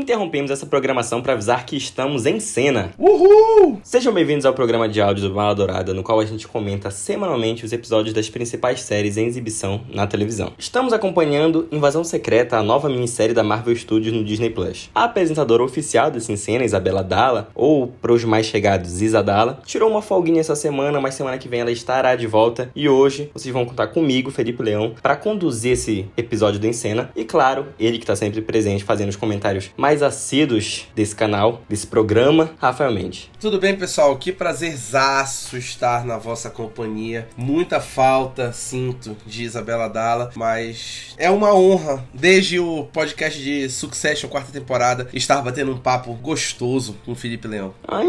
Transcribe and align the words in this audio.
interrompemos 0.00 0.50
essa 0.50 0.66
programação 0.66 1.22
para 1.22 1.34
avisar 1.34 1.64
que 1.66 1.76
estamos 1.76 2.26
em 2.26 2.40
cena. 2.40 2.90
Uhul! 2.98 3.80
Sejam 3.82 4.12
bem-vindos 4.12 4.46
ao 4.46 4.54
programa 4.54 4.88
de 4.88 5.00
áudio 5.00 5.28
do 5.28 5.34
Bala 5.34 5.54
Dourada, 5.54 5.94
no 5.94 6.02
qual 6.02 6.20
a 6.20 6.24
gente 6.24 6.48
comenta 6.48 6.90
semanalmente 6.90 7.64
os 7.64 7.72
episódios 7.72 8.14
das 8.14 8.28
principais 8.28 8.82
séries 8.82 9.16
em 9.16 9.26
exibição 9.26 9.82
na 9.92 10.06
televisão. 10.06 10.52
Estamos 10.58 10.92
acompanhando 10.92 11.68
Invasão 11.70 12.02
Secreta, 12.02 12.56
a 12.56 12.62
nova 12.62 12.88
minissérie 12.88 13.34
da 13.34 13.42
Marvel 13.42 13.76
Studios 13.76 14.14
no 14.14 14.24
Disney 14.24 14.50
Plus. 14.50 14.90
A 14.94 15.04
apresentadora 15.04 15.62
oficial 15.62 16.10
desse 16.10 16.30
cena, 16.36 16.64
Isabela 16.64 17.02
Dalla, 17.02 17.48
ou 17.54 17.88
para 17.88 18.12
os 18.12 18.24
mais 18.24 18.46
chegados, 18.46 19.02
Isa 19.02 19.22
Dalla, 19.22 19.60
tirou 19.64 19.90
uma 19.90 20.02
folguinha 20.02 20.40
essa 20.40 20.56
semana, 20.56 21.00
mas 21.00 21.14
semana 21.14 21.38
que 21.38 21.48
vem 21.48 21.60
ela 21.60 21.70
estará 21.70 22.16
de 22.16 22.26
volta 22.26 22.70
e 22.74 22.88
hoje 22.88 23.30
vocês 23.34 23.52
vão 23.52 23.66
contar 23.66 23.88
comigo, 23.88 24.30
Felipe 24.30 24.62
Leão, 24.62 24.94
para 25.02 25.16
conduzir 25.16 25.72
esse 25.72 26.06
episódio 26.16 26.58
do 26.58 26.66
Em 26.66 26.72
Cena 26.72 27.10
e 27.14 27.24
claro, 27.24 27.66
ele 27.78 27.98
que 27.98 28.04
está 28.04 28.16
sempre 28.16 28.40
presente 28.40 28.84
fazendo 28.84 29.10
os 29.10 29.16
comentários 29.16 29.70
mais 29.76 29.89
assíduos 30.02 30.86
desse 30.94 31.14
canal, 31.14 31.62
desse 31.68 31.86
programa, 31.86 32.50
Rafael 32.58 32.92
Mendes. 32.92 33.28
Tudo 33.40 33.58
bem, 33.58 33.76
pessoal? 33.76 34.16
Que 34.16 34.32
prazerzaço 34.32 35.56
estar 35.56 36.04
na 36.04 36.16
vossa 36.16 36.48
companhia. 36.48 37.28
Muita 37.36 37.80
falta, 37.80 38.52
sinto, 38.52 39.16
de 39.26 39.44
Isabela 39.44 39.88
Dalla, 39.88 40.30
mas 40.36 41.14
é 41.18 41.30
uma 41.30 41.54
honra, 41.54 42.04
desde 42.14 42.58
o 42.60 42.84
podcast 42.92 43.42
de 43.42 43.68
Succession, 43.68 44.30
quarta 44.30 44.52
temporada, 44.52 45.08
estar 45.12 45.42
batendo 45.42 45.72
um 45.72 45.78
papo 45.78 46.14
gostoso 46.14 46.96
com 47.04 47.12
o 47.12 47.16
Felipe 47.16 47.48
Leão. 47.48 47.74
Ai, 47.86 48.06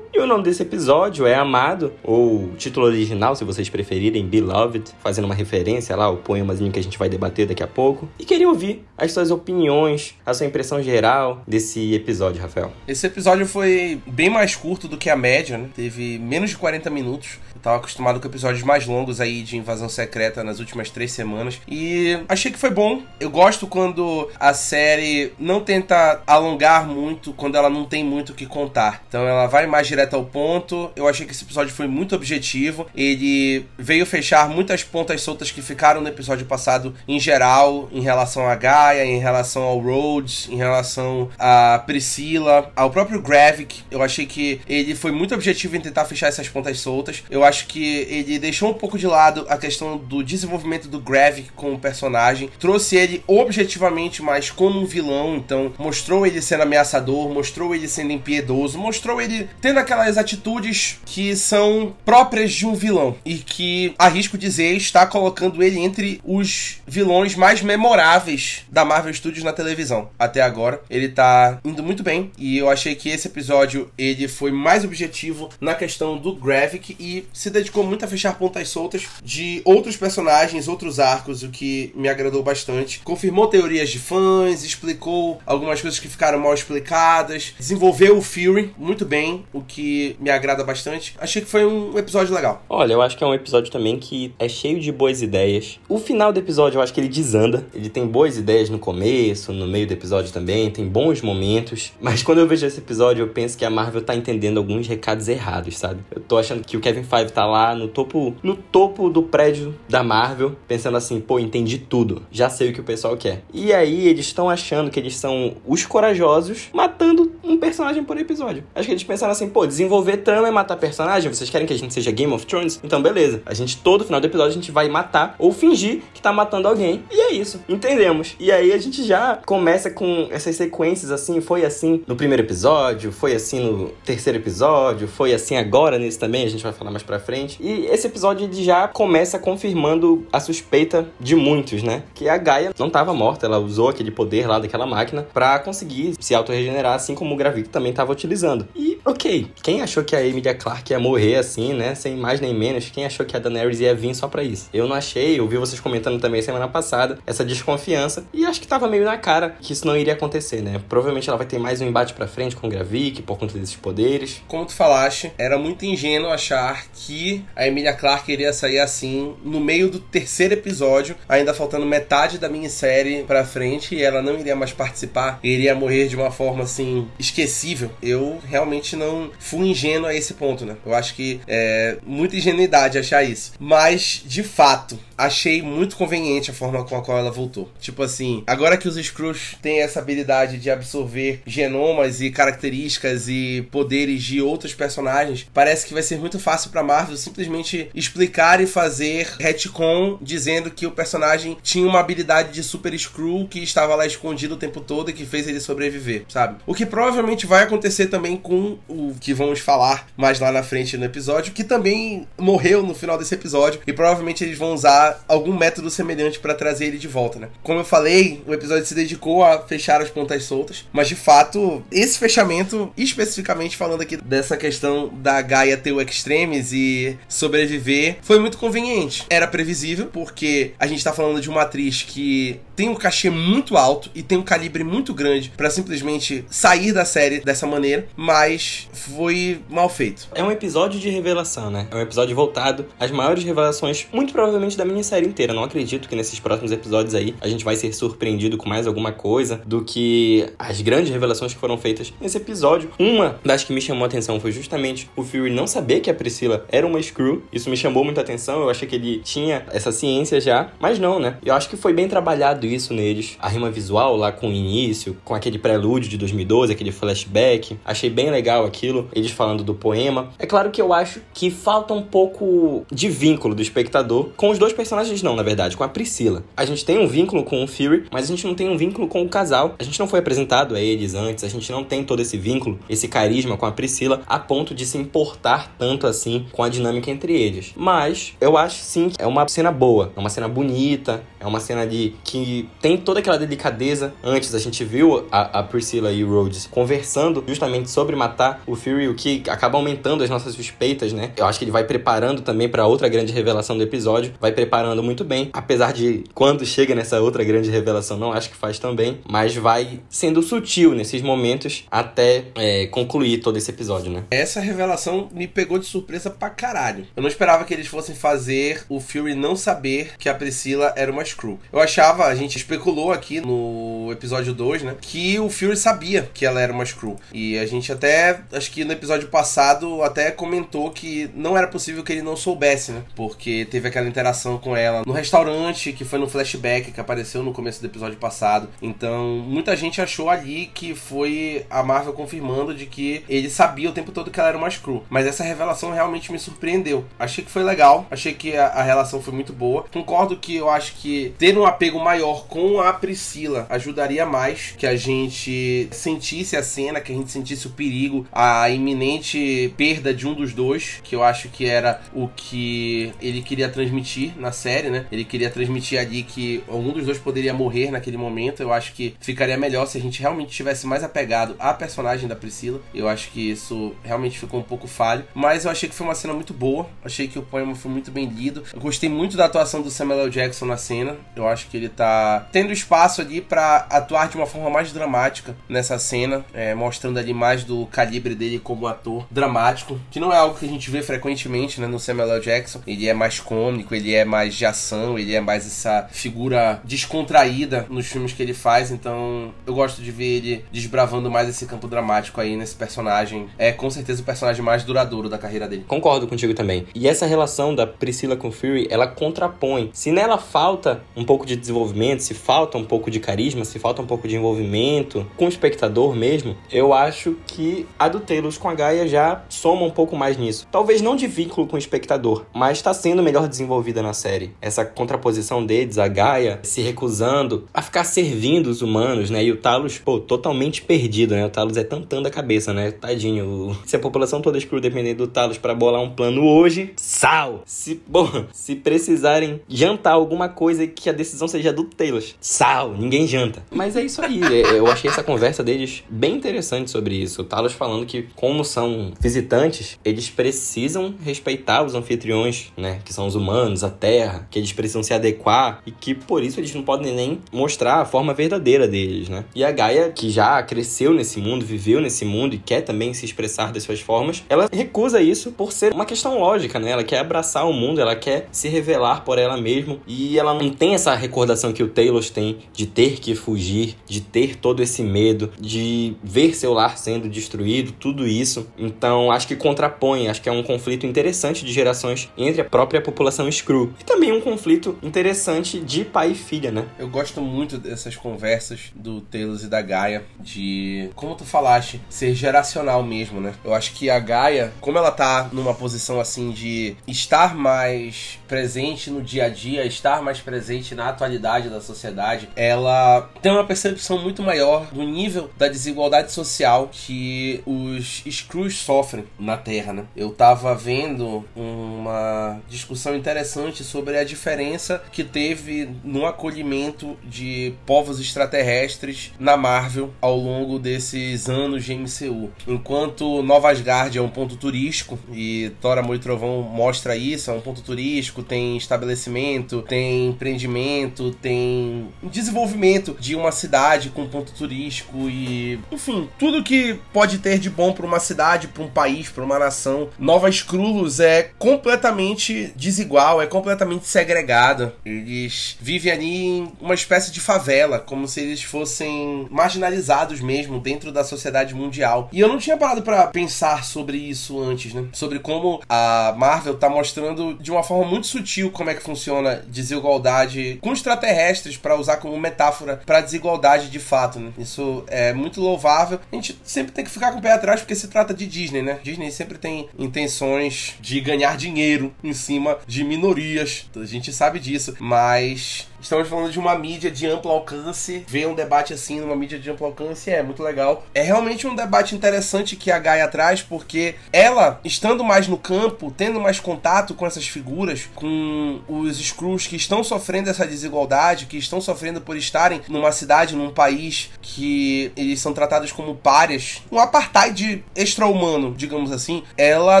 e 0.16 0.18
o 0.18 0.26
nome 0.26 0.42
desse 0.42 0.62
episódio 0.62 1.26
é 1.26 1.34
Amado, 1.34 1.92
ou 2.02 2.48
título 2.56 2.86
original, 2.86 3.36
se 3.36 3.44
vocês 3.44 3.68
preferirem, 3.68 4.26
Beloved, 4.26 4.84
fazendo 5.02 5.26
uma 5.26 5.34
referência 5.34 5.94
lá 5.94 6.06
ao 6.06 6.16
poemazinho 6.16 6.72
que 6.72 6.78
a 6.78 6.82
gente 6.82 6.96
vai 6.96 7.06
debater 7.06 7.46
daqui 7.46 7.62
a 7.62 7.66
pouco. 7.66 8.08
E 8.18 8.24
queria 8.24 8.48
ouvir 8.48 8.82
as 8.96 9.12
suas 9.12 9.30
opiniões, 9.30 10.14
a 10.24 10.32
sua 10.32 10.46
impressão 10.46 10.82
geral 10.82 11.42
desse 11.46 11.94
episódio, 11.94 12.40
Rafael. 12.40 12.72
Esse 12.88 13.06
episódio 13.06 13.46
foi 13.46 14.00
bem 14.06 14.30
mais 14.30 14.56
curto 14.56 14.88
do 14.88 14.96
que 14.96 15.10
a 15.10 15.16
média, 15.16 15.58
né? 15.58 15.68
Teve 15.76 16.18
menos 16.18 16.48
de 16.48 16.56
40 16.56 16.88
minutos. 16.88 17.38
Tava 17.66 17.78
acostumado 17.78 18.20
com 18.20 18.28
episódios 18.28 18.62
mais 18.62 18.86
longos 18.86 19.20
aí 19.20 19.42
de 19.42 19.56
invasão 19.56 19.88
secreta 19.88 20.44
nas 20.44 20.60
últimas 20.60 20.88
três 20.88 21.10
semanas. 21.10 21.60
E 21.66 22.16
achei 22.28 22.52
que 22.52 22.58
foi 22.60 22.70
bom. 22.70 23.02
Eu 23.18 23.28
gosto 23.28 23.66
quando 23.66 24.30
a 24.38 24.54
série 24.54 25.32
não 25.36 25.58
tenta 25.58 26.22
alongar 26.28 26.86
muito, 26.86 27.32
quando 27.32 27.56
ela 27.56 27.68
não 27.68 27.84
tem 27.84 28.04
muito 28.04 28.30
o 28.30 28.34
que 28.36 28.46
contar. 28.46 29.02
Então 29.08 29.26
ela 29.26 29.48
vai 29.48 29.66
mais 29.66 29.88
direto 29.88 30.14
ao 30.14 30.24
ponto. 30.24 30.92
Eu 30.94 31.08
achei 31.08 31.26
que 31.26 31.32
esse 31.32 31.42
episódio 31.42 31.74
foi 31.74 31.88
muito 31.88 32.14
objetivo. 32.14 32.86
Ele 32.94 33.66
veio 33.76 34.06
fechar 34.06 34.48
muitas 34.48 34.84
pontas 34.84 35.20
soltas 35.20 35.50
que 35.50 35.60
ficaram 35.60 36.00
no 36.00 36.08
episódio 36.08 36.46
passado 36.46 36.94
em 37.08 37.18
geral, 37.18 37.88
em 37.90 38.00
relação 38.00 38.48
a 38.48 38.54
Gaia, 38.54 39.04
em 39.04 39.18
relação 39.18 39.64
ao 39.64 39.80
Rhodes, 39.80 40.48
em 40.48 40.56
relação 40.56 41.30
a 41.36 41.82
Priscila, 41.84 42.70
ao 42.76 42.90
próprio 42.90 43.20
Gravik. 43.20 43.82
Eu 43.90 44.04
achei 44.04 44.24
que 44.24 44.60
ele 44.68 44.94
foi 44.94 45.10
muito 45.10 45.34
objetivo 45.34 45.74
em 45.74 45.80
tentar 45.80 46.04
fechar 46.04 46.28
essas 46.28 46.48
pontas 46.48 46.78
soltas. 46.78 47.24
Eu 47.28 47.42
acho 47.42 47.55
que 47.62 48.06
ele 48.08 48.38
deixou 48.38 48.70
um 48.70 48.74
pouco 48.74 48.98
de 48.98 49.06
lado 49.06 49.46
a 49.48 49.56
questão 49.56 49.96
do 49.96 50.22
desenvolvimento 50.22 50.88
do 50.88 51.00
Gravik 51.00 51.50
como 51.54 51.78
personagem, 51.78 52.50
trouxe 52.58 52.96
ele 52.96 53.22
objetivamente 53.26 54.22
mais 54.22 54.50
como 54.50 54.80
um 54.80 54.86
vilão, 54.86 55.36
então 55.36 55.72
mostrou 55.78 56.26
ele 56.26 56.42
sendo 56.42 56.62
ameaçador, 56.62 57.28
mostrou 57.28 57.74
ele 57.74 57.88
sendo 57.88 58.12
impiedoso, 58.12 58.78
mostrou 58.78 59.20
ele 59.20 59.48
tendo 59.60 59.78
aquelas 59.78 60.18
atitudes 60.18 61.00
que 61.04 61.36
são 61.36 61.94
próprias 62.04 62.52
de 62.52 62.66
um 62.66 62.74
vilão 62.74 63.16
e 63.24 63.36
que, 63.36 63.94
arrisco 63.98 64.38
dizer, 64.38 64.76
está 64.76 65.06
colocando 65.06 65.62
ele 65.62 65.78
entre 65.78 66.20
os 66.24 66.78
vilões 66.86 67.34
mais 67.34 67.62
memoráveis 67.62 68.64
da 68.70 68.84
Marvel 68.84 69.12
Studios 69.12 69.44
na 69.44 69.52
televisão. 69.52 70.10
Até 70.18 70.42
agora, 70.42 70.80
ele 70.88 71.08
tá 71.08 71.58
indo 71.64 71.82
muito 71.82 72.02
bem 72.02 72.30
e 72.38 72.58
eu 72.58 72.68
achei 72.68 72.94
que 72.94 73.08
esse 73.08 73.28
episódio 73.28 73.90
ele 73.96 74.28
foi 74.28 74.50
mais 74.50 74.84
objetivo 74.84 75.48
na 75.60 75.74
questão 75.74 76.16
do 76.18 76.34
Gravik 76.34 76.96
e 76.98 77.26
se 77.32 77.45
dedicou 77.50 77.84
muito 77.84 78.04
a 78.04 78.08
fechar 78.08 78.38
pontas 78.38 78.68
soltas 78.68 79.06
de 79.22 79.60
outros 79.64 79.96
personagens, 79.96 80.68
outros 80.68 80.98
arcos, 80.98 81.42
o 81.42 81.48
que 81.48 81.92
me 81.94 82.08
agradou 82.08 82.42
bastante. 82.42 83.00
Confirmou 83.00 83.46
teorias 83.46 83.90
de 83.90 83.98
fãs, 83.98 84.64
explicou 84.64 85.40
algumas 85.46 85.80
coisas 85.80 85.98
que 85.98 86.08
ficaram 86.08 86.38
mal 86.38 86.54
explicadas, 86.54 87.54
desenvolveu 87.58 88.18
o 88.18 88.22
Fury 88.22 88.72
muito 88.76 89.04
bem, 89.04 89.44
o 89.52 89.62
que 89.62 90.16
me 90.20 90.30
agrada 90.30 90.64
bastante. 90.64 91.14
Achei 91.18 91.42
que 91.42 91.48
foi 91.48 91.64
um 91.64 91.96
episódio 91.98 92.34
legal. 92.34 92.62
Olha, 92.68 92.92
eu 92.92 93.02
acho 93.02 93.16
que 93.16 93.24
é 93.24 93.26
um 93.26 93.34
episódio 93.34 93.70
também 93.70 93.98
que 93.98 94.34
é 94.38 94.48
cheio 94.48 94.80
de 94.80 94.90
boas 94.92 95.22
ideias. 95.22 95.78
O 95.88 95.98
final 95.98 96.32
do 96.32 96.38
episódio 96.38 96.78
eu 96.78 96.82
acho 96.82 96.92
que 96.92 97.00
ele 97.00 97.08
desanda. 97.08 97.66
Ele 97.74 97.88
tem 97.88 98.06
boas 98.06 98.36
ideias 98.36 98.70
no 98.70 98.78
começo, 98.78 99.52
no 99.52 99.66
meio 99.66 99.86
do 99.86 99.92
episódio 99.92 100.32
também, 100.32 100.70
tem 100.70 100.86
bons 100.86 101.20
momentos. 101.22 101.92
Mas 102.00 102.22
quando 102.22 102.38
eu 102.38 102.46
vejo 102.46 102.66
esse 102.66 102.78
episódio, 102.78 103.22
eu 103.22 103.28
penso 103.28 103.56
que 103.56 103.64
a 103.64 103.70
Marvel 103.70 104.02
tá 104.02 104.14
entendendo 104.14 104.58
alguns 104.58 104.86
recados 104.86 105.28
errados, 105.28 105.76
sabe? 105.78 106.00
Eu 106.10 106.20
tô 106.20 106.38
achando 106.38 106.64
que 106.64 106.76
o 106.76 106.80
Kevin 106.80 107.04
Feige 107.04 107.25
tá 107.32 107.46
lá 107.46 107.74
no 107.74 107.88
topo, 107.88 108.34
no 108.42 108.56
topo 108.56 109.08
do 109.08 109.22
prédio 109.22 109.74
da 109.88 110.02
Marvel, 110.02 110.56
pensando 110.66 110.96
assim, 110.96 111.20
pô, 111.20 111.38
entendi 111.38 111.78
tudo. 111.78 112.22
Já 112.30 112.48
sei 112.50 112.70
o 112.70 112.72
que 112.72 112.80
o 112.80 112.84
pessoal 112.84 113.16
quer. 113.16 113.42
E 113.52 113.72
aí 113.72 114.08
eles 114.08 114.26
estão 114.26 114.48
achando 114.48 114.90
que 114.90 114.98
eles 114.98 115.16
são 115.16 115.54
os 115.66 115.84
corajosos, 115.84 116.68
matando 116.72 117.32
um 117.42 117.56
personagem 117.56 118.04
por 118.04 118.18
episódio. 118.18 118.64
Acho 118.74 118.86
que 118.86 118.92
eles 118.92 119.04
pensaram 119.04 119.32
assim, 119.32 119.48
pô, 119.48 119.66
desenvolver 119.66 120.18
trama 120.18 120.48
é 120.48 120.50
matar 120.50 120.76
personagem, 120.76 121.32
vocês 121.32 121.50
querem 121.50 121.66
que 121.66 121.72
a 121.72 121.78
gente 121.78 121.92
seja 121.92 122.10
Game 122.10 122.32
of 122.32 122.46
Thrones? 122.46 122.80
Então 122.82 123.02
beleza. 123.02 123.42
A 123.46 123.54
gente 123.54 123.78
todo 123.78 124.04
final 124.04 124.20
do 124.20 124.26
episódio 124.26 124.50
a 124.50 124.54
gente 124.54 124.70
vai 124.70 124.88
matar 124.88 125.34
ou 125.38 125.52
fingir 125.52 126.02
que 126.14 126.20
tá 126.20 126.32
matando 126.32 126.68
alguém. 126.68 127.02
E 127.10 127.20
é 127.20 127.32
isso. 127.32 127.60
Entendemos. 127.68 128.34
E 128.38 128.50
aí 128.52 128.72
a 128.72 128.78
gente 128.78 129.04
já 129.04 129.40
começa 129.44 129.90
com 129.90 130.28
essas 130.30 130.56
sequências 130.56 131.10
assim, 131.10 131.40
foi 131.40 131.64
assim 131.64 132.02
no 132.06 132.16
primeiro 132.16 132.42
episódio, 132.42 133.12
foi 133.12 133.34
assim 133.34 133.60
no 133.60 133.88
terceiro 134.04 134.38
episódio, 134.38 135.08
foi 135.08 135.32
assim 135.32 135.56
agora 135.56 135.98
nesse 135.98 136.18
também, 136.18 136.44
a 136.44 136.48
gente 136.48 136.62
vai 136.62 136.72
falar 136.72 136.90
mais 136.90 137.02
pra 137.02 137.15
frente. 137.18 137.58
E 137.60 137.86
esse 137.86 138.06
episódio 138.06 138.48
já 138.52 138.88
começa 138.88 139.38
confirmando 139.38 140.26
a 140.32 140.40
suspeita 140.40 141.06
de 141.20 141.34
muitos, 141.34 141.82
né? 141.82 142.02
Que 142.14 142.28
a 142.28 142.36
Gaia 142.36 142.72
não 142.78 142.90
tava 142.90 143.12
morta, 143.12 143.46
ela 143.46 143.58
usou 143.58 143.88
aquele 143.88 144.10
poder 144.10 144.46
lá 144.46 144.58
daquela 144.58 144.86
máquina 144.86 145.26
para 145.32 145.58
conseguir 145.58 146.14
se 146.18 146.34
autorregenerar, 146.34 146.94
assim 146.94 147.14
como 147.14 147.34
o 147.34 147.36
Gravik 147.36 147.68
também 147.68 147.92
tava 147.92 148.12
utilizando. 148.12 148.68
E, 148.74 148.98
ok, 149.04 149.48
quem 149.62 149.82
achou 149.82 150.04
que 150.04 150.16
a 150.16 150.24
Emilia 150.24 150.54
Clarke 150.54 150.92
ia 150.92 150.98
morrer 150.98 151.36
assim, 151.36 151.72
né? 151.72 151.94
Sem 151.94 152.16
mais 152.16 152.40
nem 152.40 152.54
menos, 152.54 152.90
quem 152.90 153.04
achou 153.04 153.24
que 153.26 153.36
a 153.36 153.40
Daenerys 153.40 153.80
ia 153.80 153.94
vir 153.94 154.14
só 154.14 154.28
pra 154.28 154.42
isso? 154.42 154.68
Eu 154.72 154.86
não 154.86 154.96
achei, 154.96 155.38
eu 155.38 155.46
vi 155.46 155.56
vocês 155.56 155.80
comentando 155.80 156.20
também 156.20 156.42
semana 156.42 156.68
passada, 156.68 157.18
essa 157.26 157.44
desconfiança, 157.44 158.26
e 158.32 158.44
acho 158.44 158.60
que 158.60 158.66
tava 158.66 158.88
meio 158.88 159.04
na 159.04 159.16
cara 159.16 159.56
que 159.60 159.72
isso 159.72 159.86
não 159.86 159.96
iria 159.96 160.12
acontecer, 160.12 160.62
né? 160.62 160.80
Provavelmente 160.88 161.28
ela 161.28 161.38
vai 161.38 161.46
ter 161.46 161.58
mais 161.58 161.80
um 161.80 161.86
embate 161.86 162.14
pra 162.14 162.26
frente 162.26 162.56
com 162.56 162.66
o 162.66 162.70
Gravik 162.70 163.22
por 163.22 163.38
conta 163.38 163.58
desses 163.58 163.76
poderes. 163.76 164.42
Como 164.48 164.64
tu 164.64 164.72
falaste, 164.72 165.32
era 165.38 165.58
muito 165.58 165.84
ingênuo 165.84 166.30
achar 166.30 166.86
que 166.92 167.05
a 167.54 167.66
Emilia 167.66 167.92
Clarke 167.92 168.32
iria 168.32 168.52
sair 168.52 168.78
assim 168.78 169.34
no 169.44 169.60
meio 169.60 169.88
do 169.88 169.98
terceiro 169.98 170.54
episódio, 170.54 171.16
ainda 171.28 171.54
faltando 171.54 171.86
metade 171.86 172.38
da 172.38 172.48
minissérie 172.48 173.24
pra 173.24 173.44
frente, 173.44 173.94
e 173.94 174.02
ela 174.02 174.22
não 174.22 174.38
iria 174.38 174.56
mais 174.56 174.72
participar, 174.72 175.38
iria 175.42 175.74
morrer 175.74 176.08
de 176.08 176.16
uma 176.16 176.30
forma 176.30 176.64
assim 176.64 177.08
esquecível. 177.18 177.90
Eu 178.02 178.38
realmente 178.46 178.96
não 178.96 179.30
fui 179.38 179.68
ingênuo 179.68 180.06
a 180.06 180.14
esse 180.14 180.34
ponto, 180.34 180.64
né? 180.64 180.76
Eu 180.84 180.94
acho 180.94 181.14
que 181.14 181.40
é 181.46 181.98
muita 182.04 182.36
ingenuidade 182.36 182.98
achar 182.98 183.22
isso. 183.22 183.52
Mas, 183.58 184.22
de 184.24 184.42
fato, 184.42 184.98
achei 185.16 185.62
muito 185.62 185.96
conveniente 185.96 186.50
a 186.50 186.54
forma 186.54 186.84
com 186.84 186.96
a 186.96 187.02
qual 187.02 187.18
ela 187.18 187.30
voltou. 187.30 187.70
Tipo 187.80 188.02
assim, 188.02 188.42
agora 188.46 188.76
que 188.76 188.88
os 188.88 188.96
Skrulls 188.96 189.56
têm 189.62 189.80
essa 189.80 190.00
habilidade 190.00 190.58
de 190.58 190.70
absorver 190.70 191.42
genomas 191.46 192.20
e 192.20 192.30
características 192.30 193.28
e 193.28 193.66
poderes 193.70 194.22
de 194.22 194.40
outros 194.40 194.74
personagens, 194.74 195.46
parece 195.52 195.86
que 195.86 195.94
vai 195.94 196.02
ser 196.02 196.18
muito 196.18 196.38
fácil 196.38 196.70
pra 196.70 196.82
Marvel 196.82 197.16
simplesmente 197.16 197.88
explicar 197.94 198.60
e 198.60 198.66
fazer 198.66 199.28
retcon 199.38 200.18
dizendo 200.20 200.70
que 200.70 200.86
o 200.86 200.90
personagem 200.90 201.56
tinha 201.62 201.86
uma 201.86 202.00
habilidade 202.00 202.52
de 202.52 202.62
Super 202.62 202.94
Skrull 202.94 203.48
que 203.48 203.60
estava 203.60 203.94
lá 203.94 204.06
escondido 204.06 204.54
o 204.54 204.58
tempo 204.58 204.80
todo 204.80 205.10
e 205.10 205.12
que 205.12 205.24
fez 205.24 205.48
ele 205.48 205.60
sobreviver, 205.60 206.24
sabe? 206.28 206.58
O 206.66 206.74
que 206.74 206.86
provavelmente 206.86 207.46
vai 207.46 207.62
acontecer 207.62 208.06
também 208.06 208.36
com 208.36 208.78
o 208.88 209.14
que 209.20 209.32
vamos 209.32 209.60
falar 209.60 210.06
mais 210.16 210.40
lá 210.40 210.52
na 210.52 210.62
frente 210.62 210.96
no 210.96 211.04
episódio, 211.04 211.52
que 211.52 211.64
também 211.64 212.26
morreu 212.38 212.82
no 212.82 212.94
final 212.94 213.18
desse 213.18 213.34
episódio 213.34 213.80
e 213.86 213.92
provavelmente 213.92 214.44
eles 214.44 214.58
vão 214.58 214.74
usar 214.74 215.05
algum 215.28 215.56
método 215.56 215.90
semelhante 215.90 216.38
para 216.38 216.54
trazer 216.54 216.86
ele 216.86 216.98
de 216.98 217.08
volta, 217.08 217.38
né? 217.38 217.48
Como 217.62 217.80
eu 217.80 217.84
falei, 217.84 218.42
o 218.46 218.54
episódio 218.54 218.86
se 218.86 218.94
dedicou 218.94 219.44
a 219.44 219.60
fechar 219.60 220.00
as 220.00 220.10
pontas 220.10 220.44
soltas, 220.44 220.84
mas 220.92 221.08
de 221.08 221.14
fato, 221.14 221.82
esse 221.90 222.18
fechamento, 222.18 222.92
especificamente 222.96 223.76
falando 223.76 224.00
aqui 224.00 224.16
dessa 224.16 224.56
questão 224.56 225.08
da 225.08 225.40
Gaia 225.42 225.76
ter 225.76 225.92
o 225.92 226.00
Extremes 226.00 226.72
e 226.72 227.18
sobreviver, 227.28 228.18
foi 228.22 228.38
muito 228.38 228.58
conveniente. 228.58 229.24
Era 229.28 229.46
previsível, 229.46 230.06
porque 230.06 230.72
a 230.78 230.86
gente 230.86 231.02
tá 231.02 231.12
falando 231.12 231.40
de 231.40 231.48
uma 231.48 231.62
atriz 231.62 232.02
que 232.02 232.60
tem 232.74 232.88
um 232.88 232.94
cachê 232.94 233.30
muito 233.30 233.76
alto 233.76 234.10
e 234.14 234.22
tem 234.22 234.36
um 234.36 234.42
calibre 234.42 234.84
muito 234.84 235.14
grande 235.14 235.50
para 235.56 235.70
simplesmente 235.70 236.44
sair 236.50 236.92
da 236.92 237.04
série 237.04 237.40
dessa 237.40 237.66
maneira, 237.66 238.06
mas 238.14 238.88
foi 238.92 239.60
mal 239.68 239.88
feito. 239.88 240.28
É 240.34 240.44
um 240.44 240.50
episódio 240.50 241.00
de 241.00 241.08
revelação, 241.08 241.70
né? 241.70 241.88
É 241.90 241.96
um 241.96 242.00
episódio 242.00 242.36
voltado 242.36 242.86
às 243.00 243.10
maiores 243.10 243.44
revelações, 243.44 244.06
muito 244.12 244.32
provavelmente 244.32 244.76
da 244.76 244.84
minissérie 244.96 245.28
inteira. 245.28 245.52
Não 245.52 245.62
acredito 245.62 246.08
que 246.08 246.16
nesses 246.16 246.40
próximos 246.40 246.72
episódios 246.72 247.14
aí 247.14 247.34
a 247.40 247.48
gente 247.48 247.64
vai 247.64 247.76
ser 247.76 247.92
surpreendido 247.92 248.56
com 248.56 248.68
mais 248.68 248.86
alguma 248.86 249.12
coisa 249.12 249.60
do 249.66 249.84
que 249.84 250.48
as 250.58 250.80
grandes 250.80 251.10
revelações 251.10 251.52
que 251.52 251.60
foram 251.60 251.76
feitas 251.76 252.12
nesse 252.20 252.38
episódio. 252.38 252.90
Uma 252.98 253.38
das 253.44 253.62
que 253.62 253.72
me 253.72 253.80
chamou 253.80 254.04
a 254.04 254.06
atenção 254.06 254.40
foi 254.40 254.50
justamente 254.52 255.08
o 255.14 255.22
Fury 255.22 255.50
não 255.50 255.66
saber 255.66 256.00
que 256.00 256.10
a 256.10 256.14
Priscila 256.14 256.64
era 256.70 256.86
uma 256.86 257.00
Screw. 257.00 257.42
Isso 257.52 257.68
me 257.68 257.76
chamou 257.76 258.04
muita 258.04 258.20
atenção. 258.22 258.60
Eu 258.60 258.70
achei 258.70 258.88
que 258.88 258.96
ele 258.96 259.18
tinha 259.18 259.66
essa 259.70 259.92
ciência 259.92 260.40
já, 260.40 260.70
mas 260.80 260.98
não, 260.98 261.18
né? 261.18 261.36
Eu 261.44 261.54
acho 261.54 261.68
que 261.68 261.76
foi 261.76 261.92
bem 261.92 262.08
trabalhado 262.08 262.66
isso 262.66 262.94
neles. 262.94 263.36
A 263.38 263.48
rima 263.48 263.70
visual 263.70 264.16
lá 264.16 264.32
com 264.32 264.48
o 264.48 264.52
início, 264.52 265.16
com 265.24 265.34
aquele 265.34 265.58
prelúdio 265.58 266.08
de 266.08 266.16
2012, 266.16 266.72
aquele 266.72 266.92
flashback. 266.92 267.78
Achei 267.84 268.08
bem 268.08 268.30
legal 268.30 268.64
aquilo, 268.64 269.08
eles 269.12 269.30
falando 269.30 269.62
do 269.62 269.74
poema. 269.74 270.30
É 270.38 270.46
claro 270.46 270.70
que 270.70 270.80
eu 270.80 270.92
acho 270.92 271.20
que 271.34 271.50
falta 271.50 271.92
um 271.92 272.02
pouco 272.02 272.86
de 272.90 273.08
vínculo 273.08 273.54
do 273.54 273.62
espectador 273.62 274.30
com 274.36 274.50
os 274.50 274.58
dois 274.58 274.72
personagens, 274.72 274.85
não, 275.22 275.36
na 275.36 275.42
verdade, 275.42 275.76
com 275.76 275.84
a 275.84 275.88
Priscila. 275.88 276.44
A 276.56 276.64
gente 276.64 276.84
tem 276.84 276.98
um 276.98 277.06
vínculo 277.06 277.42
com 277.42 277.62
o 277.62 277.66
Fury, 277.66 278.04
mas 278.10 278.24
a 278.24 278.28
gente 278.28 278.46
não 278.46 278.54
tem 278.54 278.68
um 278.68 278.76
vínculo 278.76 279.08
com 279.08 279.22
o 279.22 279.28
casal. 279.28 279.74
A 279.78 279.82
gente 279.82 279.98
não 279.98 280.06
foi 280.06 280.18
apresentado 280.18 280.74
a 280.74 280.80
eles 280.80 281.14
antes, 281.14 281.44
a 281.44 281.48
gente 281.48 281.70
não 281.72 281.84
tem 281.84 282.04
todo 282.04 282.20
esse 282.20 282.36
vínculo, 282.36 282.78
esse 282.88 283.08
carisma 283.08 283.56
com 283.56 283.66
a 283.66 283.72
Priscila, 283.72 284.22
a 284.26 284.38
ponto 284.38 284.74
de 284.74 284.86
se 284.86 284.98
importar 284.98 285.74
tanto 285.78 286.06
assim 286.06 286.46
com 286.52 286.62
a 286.62 286.68
dinâmica 286.68 287.10
entre 287.10 287.32
eles. 287.32 287.72
Mas 287.76 288.34
eu 288.40 288.56
acho 288.56 288.76
sim 288.82 289.08
que 289.08 289.20
é 289.20 289.26
uma 289.26 289.46
cena 289.48 289.72
boa, 289.72 290.12
é 290.16 290.20
uma 290.20 290.30
cena 290.30 290.48
bonita, 290.48 291.22
é 291.40 291.46
uma 291.46 291.60
cena 291.60 291.86
de 291.86 292.14
que 292.24 292.68
tem 292.80 292.96
toda 292.96 293.20
aquela 293.20 293.38
delicadeza. 293.38 294.12
Antes 294.22 294.54
a 294.54 294.58
gente 294.58 294.84
viu 294.84 295.26
a, 295.30 295.60
a 295.60 295.62
Priscila 295.62 296.12
e 296.12 296.24
o 296.24 296.30
Rhodes 296.30 296.66
conversando 296.70 297.44
justamente 297.46 297.90
sobre 297.90 298.16
matar 298.16 298.62
o 298.66 298.74
Fury, 298.74 299.08
o 299.08 299.14
que 299.14 299.42
acaba 299.48 299.78
aumentando 299.78 300.22
as 300.22 300.30
nossas 300.30 300.54
suspeitas, 300.54 301.12
né? 301.12 301.32
Eu 301.36 301.46
acho 301.46 301.58
que 301.58 301.64
ele 301.64 301.72
vai 301.72 301.84
preparando 301.84 302.42
também 302.42 302.68
para 302.68 302.86
outra 302.86 303.08
grande 303.08 303.32
revelação 303.32 303.76
do 303.76 303.82
episódio, 303.82 304.32
vai 304.40 304.52
preparando 304.52 304.75
muito 305.02 305.24
bem, 305.24 305.50
apesar 305.52 305.92
de 305.92 306.24
quando 306.34 306.64
chega 306.64 306.94
nessa 306.94 307.20
outra 307.20 307.44
grande 307.44 307.70
revelação, 307.70 308.18
não 308.18 308.32
acho 308.32 308.50
que 308.50 308.56
faz 308.56 308.78
tão 308.78 308.94
bem, 308.94 309.20
mas 309.28 309.54
vai 309.54 310.00
sendo 310.08 310.42
sutil 310.42 310.94
nesses 310.94 311.22
momentos 311.22 311.84
até 311.90 312.44
é, 312.54 312.86
concluir 312.86 313.38
todo 313.38 313.56
esse 313.56 313.70
episódio, 313.70 314.10
né? 314.10 314.24
Essa 314.30 314.60
revelação 314.60 315.28
me 315.32 315.46
pegou 315.46 315.78
de 315.78 315.86
surpresa 315.86 316.30
pra 316.30 316.50
caralho. 316.50 317.06
Eu 317.16 317.22
não 317.22 317.28
esperava 317.28 317.64
que 317.64 317.72
eles 317.72 317.86
fossem 317.86 318.14
fazer 318.14 318.84
o 318.88 319.00
Fury 319.00 319.34
não 319.34 319.56
saber 319.56 320.12
que 320.18 320.28
a 320.28 320.34
Priscila 320.34 320.92
era 320.96 321.10
uma 321.10 321.24
Screw. 321.24 321.58
Eu 321.72 321.80
achava, 321.80 322.26
a 322.26 322.34
gente 322.34 322.56
especulou 322.56 323.12
aqui 323.12 323.40
no 323.40 324.10
episódio 324.12 324.52
2, 324.52 324.82
né, 324.82 324.96
que 325.00 325.38
o 325.38 325.48
Fury 325.48 325.76
sabia 325.76 326.28
que 326.32 326.44
ela 326.44 326.60
era 326.60 326.72
uma 326.72 326.84
Screw. 326.84 327.16
E 327.32 327.58
a 327.58 327.66
gente 327.66 327.92
até, 327.92 328.40
acho 328.52 328.70
que 328.70 328.84
no 328.84 328.92
episódio 328.92 329.28
passado, 329.28 330.02
até 330.02 330.30
comentou 330.30 330.90
que 330.90 331.30
não 331.34 331.56
era 331.56 331.66
possível 331.66 332.02
que 332.02 332.12
ele 332.12 332.22
não 332.22 332.36
soubesse, 332.36 332.92
né? 332.92 333.02
Porque 333.14 333.66
teve 333.70 333.88
aquela 333.88 334.08
interação 334.08 334.58
com 334.66 334.76
ela 334.76 335.04
no 335.06 335.12
restaurante, 335.12 335.92
que 335.92 336.04
foi 336.04 336.18
no 336.18 336.28
flashback 336.28 336.90
que 336.90 337.00
apareceu 337.00 337.40
no 337.40 337.52
começo 337.52 337.80
do 337.80 337.86
episódio 337.86 338.18
passado. 338.18 338.68
Então, 338.82 339.44
muita 339.46 339.76
gente 339.76 340.00
achou 340.00 340.28
ali 340.28 340.66
que 340.74 340.92
foi 340.92 341.64
a 341.70 341.84
Marvel 341.84 342.12
confirmando 342.12 342.74
de 342.74 342.84
que 342.84 343.22
ele 343.28 343.48
sabia 343.48 343.88
o 343.88 343.92
tempo 343.92 344.10
todo 344.10 344.28
que 344.28 344.40
ela 344.40 344.48
era 344.48 344.58
uma 344.58 344.68
Screw. 344.68 345.04
Mas 345.08 345.24
essa 345.24 345.44
revelação 345.44 345.92
realmente 345.92 346.32
me 346.32 346.38
surpreendeu. 346.38 347.04
Achei 347.16 347.44
que 347.44 347.50
foi 347.50 347.62
legal, 347.62 348.08
achei 348.10 348.34
que 348.34 348.56
a, 348.56 348.66
a 348.66 348.82
relação 348.82 349.22
foi 349.22 349.32
muito 349.32 349.52
boa. 349.52 349.84
Concordo 349.92 350.36
que 350.36 350.56
eu 350.56 350.68
acho 350.68 350.94
que 350.94 351.32
ter 351.38 351.56
um 351.56 351.64
apego 351.64 352.00
maior 352.00 352.48
com 352.48 352.80
a 352.80 352.92
Priscila 352.92 353.66
ajudaria 353.70 354.26
mais 354.26 354.74
que 354.76 354.86
a 354.86 354.96
gente 354.96 355.88
sentisse 355.92 356.56
a 356.56 356.62
cena, 356.62 357.00
que 357.00 357.12
a 357.12 357.14
gente 357.14 357.30
sentisse 357.30 357.68
o 357.68 357.70
perigo, 357.70 358.26
a 358.32 358.68
iminente 358.68 359.72
perda 359.76 360.12
de 360.12 360.26
um 360.26 360.34
dos 360.34 360.52
dois, 360.52 361.00
que 361.04 361.14
eu 361.14 361.22
acho 361.22 361.48
que 361.50 361.66
era 361.66 362.00
o 362.12 362.26
que 362.26 363.12
ele 363.22 363.42
queria 363.42 363.68
transmitir 363.68 364.32
na 364.36 364.55
série, 364.56 364.90
né? 364.90 365.06
Ele 365.12 365.24
queria 365.24 365.50
transmitir 365.50 366.00
ali 366.00 366.22
que 366.22 366.64
um 366.68 366.90
dos 366.90 367.04
dois 367.04 367.18
poderia 367.18 367.54
morrer 367.54 367.90
naquele 367.90 368.16
momento. 368.16 368.62
Eu 368.62 368.72
acho 368.72 368.92
que 368.92 369.14
ficaria 369.20 369.56
melhor 369.56 369.86
se 369.86 369.98
a 369.98 370.00
gente 370.00 370.20
realmente 370.20 370.50
tivesse 370.50 370.86
mais 370.86 371.04
apegado 371.04 371.54
à 371.58 371.72
personagem 371.72 372.28
da 372.28 372.34
Priscila. 372.34 372.80
Eu 372.94 373.08
acho 373.08 373.30
que 373.30 373.50
isso 373.50 373.94
realmente 374.02 374.38
ficou 374.38 374.60
um 374.60 374.62
pouco 374.62 374.88
falho, 374.88 375.24
mas 375.34 375.64
eu 375.64 375.70
achei 375.70 375.88
que 375.88 375.94
foi 375.94 376.06
uma 376.06 376.14
cena 376.14 376.34
muito 376.34 376.54
boa. 376.54 376.88
Achei 377.04 377.28
que 377.28 377.38
o 377.38 377.42
poema 377.42 377.74
foi 377.74 377.90
muito 377.90 378.10
bem 378.10 378.26
lido. 378.26 378.64
Eu 378.72 378.80
gostei 378.80 379.08
muito 379.08 379.36
da 379.36 379.44
atuação 379.44 379.82
do 379.82 379.90
Samuel 379.90 380.22
L. 380.22 380.30
Jackson 380.30 380.66
na 380.66 380.76
cena. 380.76 381.16
Eu 381.34 381.46
acho 381.46 381.68
que 381.68 381.76
ele 381.76 381.88
tá 381.88 382.48
tendo 382.52 382.72
espaço 382.72 383.20
ali 383.20 383.40
para 383.40 383.86
atuar 383.90 384.28
de 384.28 384.36
uma 384.36 384.46
forma 384.46 384.70
mais 384.70 384.92
dramática 384.92 385.56
nessa 385.68 385.98
cena, 385.98 386.44
é, 386.52 386.74
mostrando 386.74 387.18
ali 387.18 387.34
mais 387.34 387.64
do 387.64 387.86
calibre 387.86 388.34
dele 388.34 388.58
como 388.58 388.86
ator 388.86 389.26
dramático, 389.30 389.98
que 390.10 390.20
não 390.20 390.32
é 390.32 390.36
algo 390.36 390.58
que 390.58 390.64
a 390.64 390.68
gente 390.68 390.90
vê 390.90 391.02
frequentemente 391.02 391.80
né, 391.80 391.86
no 391.86 391.98
Samuel 391.98 392.32
L. 392.32 392.40
Jackson. 392.40 392.80
Ele 392.86 393.08
é 393.08 393.14
mais 393.14 393.40
cômico, 393.40 393.94
ele 393.94 394.14
é 394.14 394.24
mais 394.24 394.45
de 394.54 394.64
ação, 394.64 395.18
ele 395.18 395.34
é 395.34 395.40
mais 395.40 395.66
essa 395.66 396.08
figura 396.10 396.80
descontraída 396.84 397.86
nos 397.88 398.06
filmes 398.06 398.32
que 398.32 398.42
ele 398.42 398.54
faz. 398.54 398.90
Então 398.90 399.52
eu 399.66 399.74
gosto 399.74 400.02
de 400.02 400.10
ver 400.10 400.36
ele 400.36 400.64
desbravando 400.72 401.30
mais 401.30 401.48
esse 401.48 401.66
campo 401.66 401.86
dramático 401.86 402.40
aí 402.40 402.56
nesse 402.56 402.74
personagem. 402.74 403.48
É 403.58 403.72
com 403.72 403.90
certeza 403.90 404.22
o 404.22 404.24
personagem 404.24 404.62
mais 404.62 404.84
duradouro 404.84 405.28
da 405.28 405.38
carreira 405.38 405.68
dele. 405.68 405.84
Concordo 405.86 406.26
contigo 406.26 406.54
também. 406.54 406.86
E 406.94 407.06
essa 407.06 407.26
relação 407.26 407.74
da 407.74 407.86
Priscila 407.86 408.36
com 408.36 408.50
Fury, 408.50 408.88
ela 408.90 409.06
contrapõe. 409.06 409.90
Se 409.92 410.10
nela 410.10 410.38
falta 410.38 411.02
um 411.16 411.24
pouco 411.24 411.44
de 411.44 411.56
desenvolvimento, 411.56 412.22
se 412.22 412.34
falta 412.34 412.78
um 412.78 412.84
pouco 412.84 413.10
de 413.10 413.20
carisma, 413.20 413.64
se 413.64 413.78
falta 413.78 414.00
um 414.00 414.06
pouco 414.06 414.26
de 414.26 414.36
envolvimento 414.36 415.26
com 415.36 415.46
o 415.46 415.48
espectador 415.48 416.14
mesmo, 416.14 416.56
eu 416.70 416.92
acho 416.92 417.36
que 417.46 417.86
a 417.98 418.08
do 418.08 418.20
Taylor 418.20 418.46
com 418.58 418.68
a 418.68 418.74
Gaia 418.74 419.08
já 419.08 419.42
soma 419.48 419.82
um 419.82 419.90
pouco 419.90 420.16
mais 420.16 420.36
nisso. 420.36 420.66
Talvez 420.70 421.02
não 421.02 421.16
de 421.16 421.26
vínculo 421.26 421.66
com 421.66 421.76
o 421.76 421.78
espectador, 421.78 422.44
mas 422.54 422.78
está 422.78 422.94
sendo 422.94 423.22
melhor 423.22 423.48
desenvolvida 423.48 424.02
na 424.02 424.12
série. 424.12 424.25
Essa 424.60 424.84
contraposição 424.84 425.64
deles, 425.64 425.98
a 425.98 426.08
Gaia 426.08 426.60
se 426.62 426.80
recusando 426.80 427.66
a 427.72 427.82
ficar 427.82 428.04
servindo 428.04 428.68
os 428.68 428.82
humanos, 428.82 429.30
né? 429.30 429.44
E 429.44 429.52
o 429.52 429.56
Talos, 429.56 429.98
pô, 429.98 430.18
totalmente 430.18 430.82
perdido, 430.82 431.34
né? 431.34 431.46
O 431.46 431.50
Talos 431.50 431.76
é 431.76 431.84
tantando 431.84 432.28
a 432.28 432.30
cabeça, 432.30 432.72
né? 432.72 432.90
Tadinho. 432.90 433.76
Se 433.86 433.96
a 433.96 433.98
população 433.98 434.40
toda 434.40 434.58
escuro 434.58 434.80
depender 434.80 435.14
do 435.14 435.26
Talos 435.26 435.58
para 435.58 435.74
bolar 435.74 436.02
um 436.02 436.10
plano 436.10 436.44
hoje, 436.44 436.92
sal! 436.96 437.62
Se, 437.64 438.00
bom, 438.06 438.28
se 438.52 438.74
precisarem 438.74 439.60
jantar 439.68 440.12
alguma 440.12 440.48
coisa 440.48 440.86
que 440.86 441.08
a 441.08 441.12
decisão 441.12 441.46
seja 441.46 441.72
do 441.72 441.84
Taylor, 441.84 442.22
sal! 442.40 442.92
Ninguém 442.92 443.26
janta. 443.26 443.62
Mas 443.70 443.96
é 443.96 444.02
isso 444.02 444.22
aí. 444.22 444.40
É, 444.42 444.78
eu 444.78 444.86
achei 444.86 445.10
essa 445.10 445.22
conversa 445.22 445.62
deles 445.62 446.02
bem 446.08 446.34
interessante 446.34 446.90
sobre 446.90 447.14
isso. 447.14 447.42
O 447.42 447.44
Talos 447.44 447.72
falando 447.72 448.06
que, 448.06 448.28
como 448.34 448.64
são 448.64 449.12
visitantes, 449.20 449.98
eles 450.04 450.30
precisam 450.30 451.14
respeitar 451.22 451.84
os 451.84 451.94
anfitriões, 451.94 452.72
né? 452.76 453.00
Que 453.04 453.12
são 453.12 453.26
os 453.26 453.34
humanos, 453.34 453.84
a 453.84 453.90
terra, 453.90 454.15
que 454.50 454.58
eles 454.58 454.72
precisam 454.72 455.02
se 455.02 455.12
adequar 455.12 455.82
e 455.86 455.90
que 455.90 456.14
por 456.14 456.42
isso 456.42 456.60
eles 456.60 456.74
não 456.74 456.82
podem 456.82 457.14
nem 457.14 457.40
mostrar 457.52 458.00
a 458.00 458.04
forma 458.04 458.32
verdadeira 458.34 458.86
deles, 458.86 459.28
né? 459.28 459.44
E 459.54 459.64
a 459.64 459.70
Gaia, 459.70 460.10
que 460.10 460.30
já 460.30 460.62
cresceu 460.62 461.12
nesse 461.12 461.40
mundo, 461.40 461.64
viveu 461.64 462.00
nesse 462.00 462.24
mundo 462.24 462.54
e 462.54 462.58
quer 462.58 462.82
também 462.82 463.12
se 463.14 463.24
expressar 463.24 463.72
das 463.72 463.82
suas 463.82 464.00
formas, 464.00 464.44
ela 464.48 464.68
recusa 464.72 465.20
isso 465.20 465.52
por 465.52 465.72
ser 465.72 465.92
uma 465.92 466.04
questão 466.04 466.38
lógica, 466.38 466.78
né? 466.78 466.90
Ela 466.90 467.04
quer 467.04 467.18
abraçar 467.18 467.68
o 467.68 467.72
mundo, 467.72 468.00
ela 468.00 468.16
quer 468.16 468.48
se 468.50 468.68
revelar 468.68 469.24
por 469.24 469.38
ela 469.38 469.56
mesma 469.56 469.98
e 470.06 470.38
ela 470.38 470.54
não 470.54 470.70
tem 470.70 470.94
essa 470.94 471.14
recordação 471.14 471.72
que 471.72 471.82
o 471.82 471.88
Taylor 471.88 472.24
tem 472.24 472.58
de 472.72 472.86
ter 472.86 473.20
que 473.20 473.34
fugir, 473.34 473.96
de 474.06 474.20
ter 474.20 474.56
todo 474.56 474.82
esse 474.82 475.02
medo, 475.02 475.52
de 475.60 476.14
ver 476.22 476.54
seu 476.54 476.72
lar 476.72 476.98
sendo 476.98 477.28
destruído, 477.28 477.92
tudo 477.92 478.26
isso. 478.26 478.66
Então, 478.78 479.30
acho 479.30 479.46
que 479.46 479.56
contrapõe, 479.56 480.28
acho 480.28 480.42
que 480.42 480.48
é 480.48 480.52
um 480.52 480.62
conflito 480.62 481.06
interessante 481.06 481.64
de 481.64 481.72
gerações 481.72 482.30
entre 482.36 482.60
a 482.60 482.64
própria 482.64 483.00
população 483.00 483.50
Screw. 483.50 483.92
Também 484.06 484.32
um 484.32 484.40
conflito 484.40 484.96
interessante 485.02 485.80
de 485.80 486.04
pai 486.04 486.30
e 486.30 486.34
filha, 486.34 486.70
né? 486.70 486.86
Eu 486.96 487.08
gosto 487.08 487.40
muito 487.40 487.76
dessas 487.76 488.14
conversas 488.14 488.92
do 488.94 489.20
Taylor 489.20 489.58
e 489.60 489.66
da 489.66 489.82
Gaia, 489.82 490.24
de, 490.38 491.10
como 491.16 491.34
tu 491.34 491.44
falaste, 491.44 492.00
ser 492.08 492.32
geracional 492.32 493.02
mesmo, 493.02 493.40
né? 493.40 493.52
Eu 493.64 493.74
acho 493.74 493.92
que 493.92 494.08
a 494.08 494.18
Gaia, 494.20 494.72
como 494.80 494.96
ela 494.96 495.10
tá 495.10 495.50
numa 495.52 495.74
posição 495.74 496.20
assim 496.20 496.52
de 496.52 496.96
estar 497.08 497.56
mais 497.56 498.38
presente 498.46 499.10
no 499.10 499.22
dia 499.22 499.46
a 499.46 499.48
dia, 499.48 499.84
estar 499.84 500.22
mais 500.22 500.40
presente 500.40 500.94
na 500.94 501.08
atualidade 501.08 501.68
da 501.68 501.80
sociedade, 501.80 502.48
ela 502.56 503.28
tem 503.42 503.52
uma 503.52 503.64
percepção 503.64 504.18
muito 504.18 504.42
maior 504.42 504.86
do 504.92 505.02
nível 505.02 505.50
da 505.56 505.68
desigualdade 505.68 506.32
social 506.32 506.88
que 506.92 507.62
os 507.66 508.22
Screws 508.28 508.78
sofrem 508.78 509.24
na 509.38 509.56
Terra, 509.56 509.92
né? 509.92 510.04
Eu 510.16 510.30
tava 510.30 510.74
vendo 510.74 511.44
uma 511.54 512.60
discussão 512.68 513.16
interessante 513.16 513.84
sobre 513.84 514.18
a 514.18 514.24
diferença 514.24 515.02
que 515.12 515.24
teve 515.24 515.88
no 516.04 516.26
acolhimento 516.26 517.16
de 517.24 517.74
povos 517.84 518.20
extraterrestres 518.20 519.32
na 519.38 519.56
Marvel 519.56 520.12
ao 520.20 520.36
longo 520.36 520.78
desses 520.78 521.48
anos 521.48 521.84
de 521.84 521.94
MCU. 521.94 522.50
Enquanto 522.66 523.42
Nova 523.42 523.70
Asgard 523.70 524.16
é 524.16 524.22
um 524.22 524.28
ponto 524.28 524.56
turístico 524.56 525.18
e 525.32 525.72
Thor, 525.80 525.98
Amor 525.98 526.16
e 526.16 526.18
Trovão 526.18 526.62
mostra 526.62 527.16
isso, 527.16 527.50
é 527.50 527.54
um 527.54 527.60
ponto 527.60 527.82
turístico, 527.82 528.35
tem 528.42 528.76
estabelecimento, 528.76 529.82
tem 529.82 530.28
empreendimento, 530.28 531.32
tem 531.32 532.08
desenvolvimento 532.22 533.16
de 533.18 533.34
uma 533.34 533.52
cidade 533.52 534.10
com 534.10 534.26
ponto 534.26 534.52
turístico 534.52 535.28
e, 535.28 535.78
enfim, 535.90 536.28
tudo 536.38 536.62
que 536.62 536.98
pode 537.12 537.38
ter 537.38 537.58
de 537.58 537.70
bom 537.70 537.92
para 537.92 538.06
uma 538.06 538.20
cidade, 538.20 538.68
para 538.68 538.82
um 538.82 538.90
país, 538.90 539.28
para 539.28 539.44
uma 539.44 539.58
nação. 539.58 540.08
Nova 540.18 540.48
Skrullos 540.48 541.20
é 541.20 541.50
completamente 541.58 542.72
desigual, 542.76 543.40
é 543.40 543.46
completamente 543.46 543.76
completamente 543.76 544.06
segregada. 544.06 544.94
Eles 545.04 545.76
vivem 545.80 546.12
ali 546.12 546.46
em 546.46 546.72
uma 546.80 546.94
espécie 546.94 547.30
de 547.30 547.40
favela, 547.40 547.98
como 547.98 548.26
se 548.26 548.40
eles 548.40 548.62
fossem 548.62 549.46
marginalizados 549.50 550.40
mesmo 550.40 550.80
dentro 550.80 551.12
da 551.12 551.24
sociedade 551.24 551.74
mundial. 551.74 552.28
E 552.32 552.40
eu 552.40 552.48
não 552.48 552.58
tinha 552.58 552.76
parado 552.76 553.02
para 553.02 553.26
pensar 553.28 553.84
sobre 553.84 554.16
isso 554.16 554.60
antes, 554.60 554.94
né? 554.94 555.06
Sobre 555.12 555.38
como 555.38 555.80
a 555.88 556.34
Marvel 556.36 556.76
tá 556.76 556.88
mostrando 556.88 557.54
de 557.54 557.70
uma 557.70 557.82
forma 557.82 558.04
muito 558.04 558.25
sutil 558.26 558.70
como 558.70 558.90
é 558.90 558.94
que 558.94 559.02
funciona 559.02 559.62
desigualdade 559.68 560.78
com 560.80 560.92
extraterrestres 560.92 561.76
para 561.76 561.96
usar 561.96 562.16
como 562.16 562.38
metáfora 562.38 563.00
para 563.04 563.20
desigualdade 563.20 563.88
de 563.90 563.98
fato, 563.98 564.38
né? 564.38 564.52
Isso 564.58 565.04
é 565.06 565.32
muito 565.32 565.60
louvável. 565.60 566.20
A 566.30 566.34
gente 566.34 566.58
sempre 566.64 566.92
tem 566.92 567.04
que 567.04 567.10
ficar 567.10 567.32
com 567.32 567.38
o 567.38 567.42
pé 567.42 567.52
atrás 567.52 567.80
porque 567.80 567.94
se 567.94 568.08
trata 568.08 568.34
de 568.34 568.46
Disney, 568.46 568.82
né? 568.82 568.98
Disney 569.02 569.30
sempre 569.30 569.58
tem 569.58 569.88
intenções 569.98 570.94
de 571.00 571.20
ganhar 571.20 571.56
dinheiro 571.56 572.14
em 572.22 572.32
cima 572.32 572.78
de 572.86 573.04
minorias. 573.04 573.88
A 573.96 574.04
gente 574.04 574.32
sabe 574.32 574.58
disso, 574.58 574.94
mas 574.98 575.88
Estamos 576.06 576.28
falando 576.28 576.52
de 576.52 576.58
uma 576.60 576.78
mídia 576.78 577.10
de 577.10 577.26
amplo 577.26 577.50
alcance. 577.50 578.24
Ver 578.28 578.46
um 578.46 578.54
debate 578.54 578.94
assim 578.94 579.18
numa 579.18 579.34
mídia 579.34 579.58
de 579.58 579.68
amplo 579.68 579.88
alcance 579.88 580.30
é 580.30 580.40
muito 580.40 580.62
legal. 580.62 581.04
É 581.12 581.20
realmente 581.20 581.66
um 581.66 581.74
debate 581.74 582.14
interessante 582.14 582.76
que 582.76 582.92
a 582.92 582.98
Gaia 583.00 583.26
traz, 583.26 583.60
porque 583.60 584.14
ela, 584.32 584.80
estando 584.84 585.24
mais 585.24 585.48
no 585.48 585.58
campo, 585.58 586.14
tendo 586.16 586.40
mais 586.40 586.60
contato 586.60 587.12
com 587.12 587.26
essas 587.26 587.48
figuras, 587.48 588.08
com 588.14 588.80
os 588.86 589.18
Screws 589.18 589.66
que 589.66 589.74
estão 589.74 590.04
sofrendo 590.04 590.48
essa 590.48 590.64
desigualdade, 590.64 591.46
que 591.46 591.56
estão 591.56 591.80
sofrendo 591.80 592.20
por 592.20 592.36
estarem 592.36 592.82
numa 592.86 593.10
cidade, 593.10 593.56
num 593.56 593.72
país 593.72 594.30
que 594.40 595.10
eles 595.16 595.40
são 595.40 595.52
tratados 595.52 595.90
como 595.90 596.14
párias, 596.14 596.84
um 596.88 597.00
apartheid 597.00 597.84
extra-humano, 597.96 598.72
digamos 598.76 599.10
assim, 599.10 599.42
ela 599.58 600.00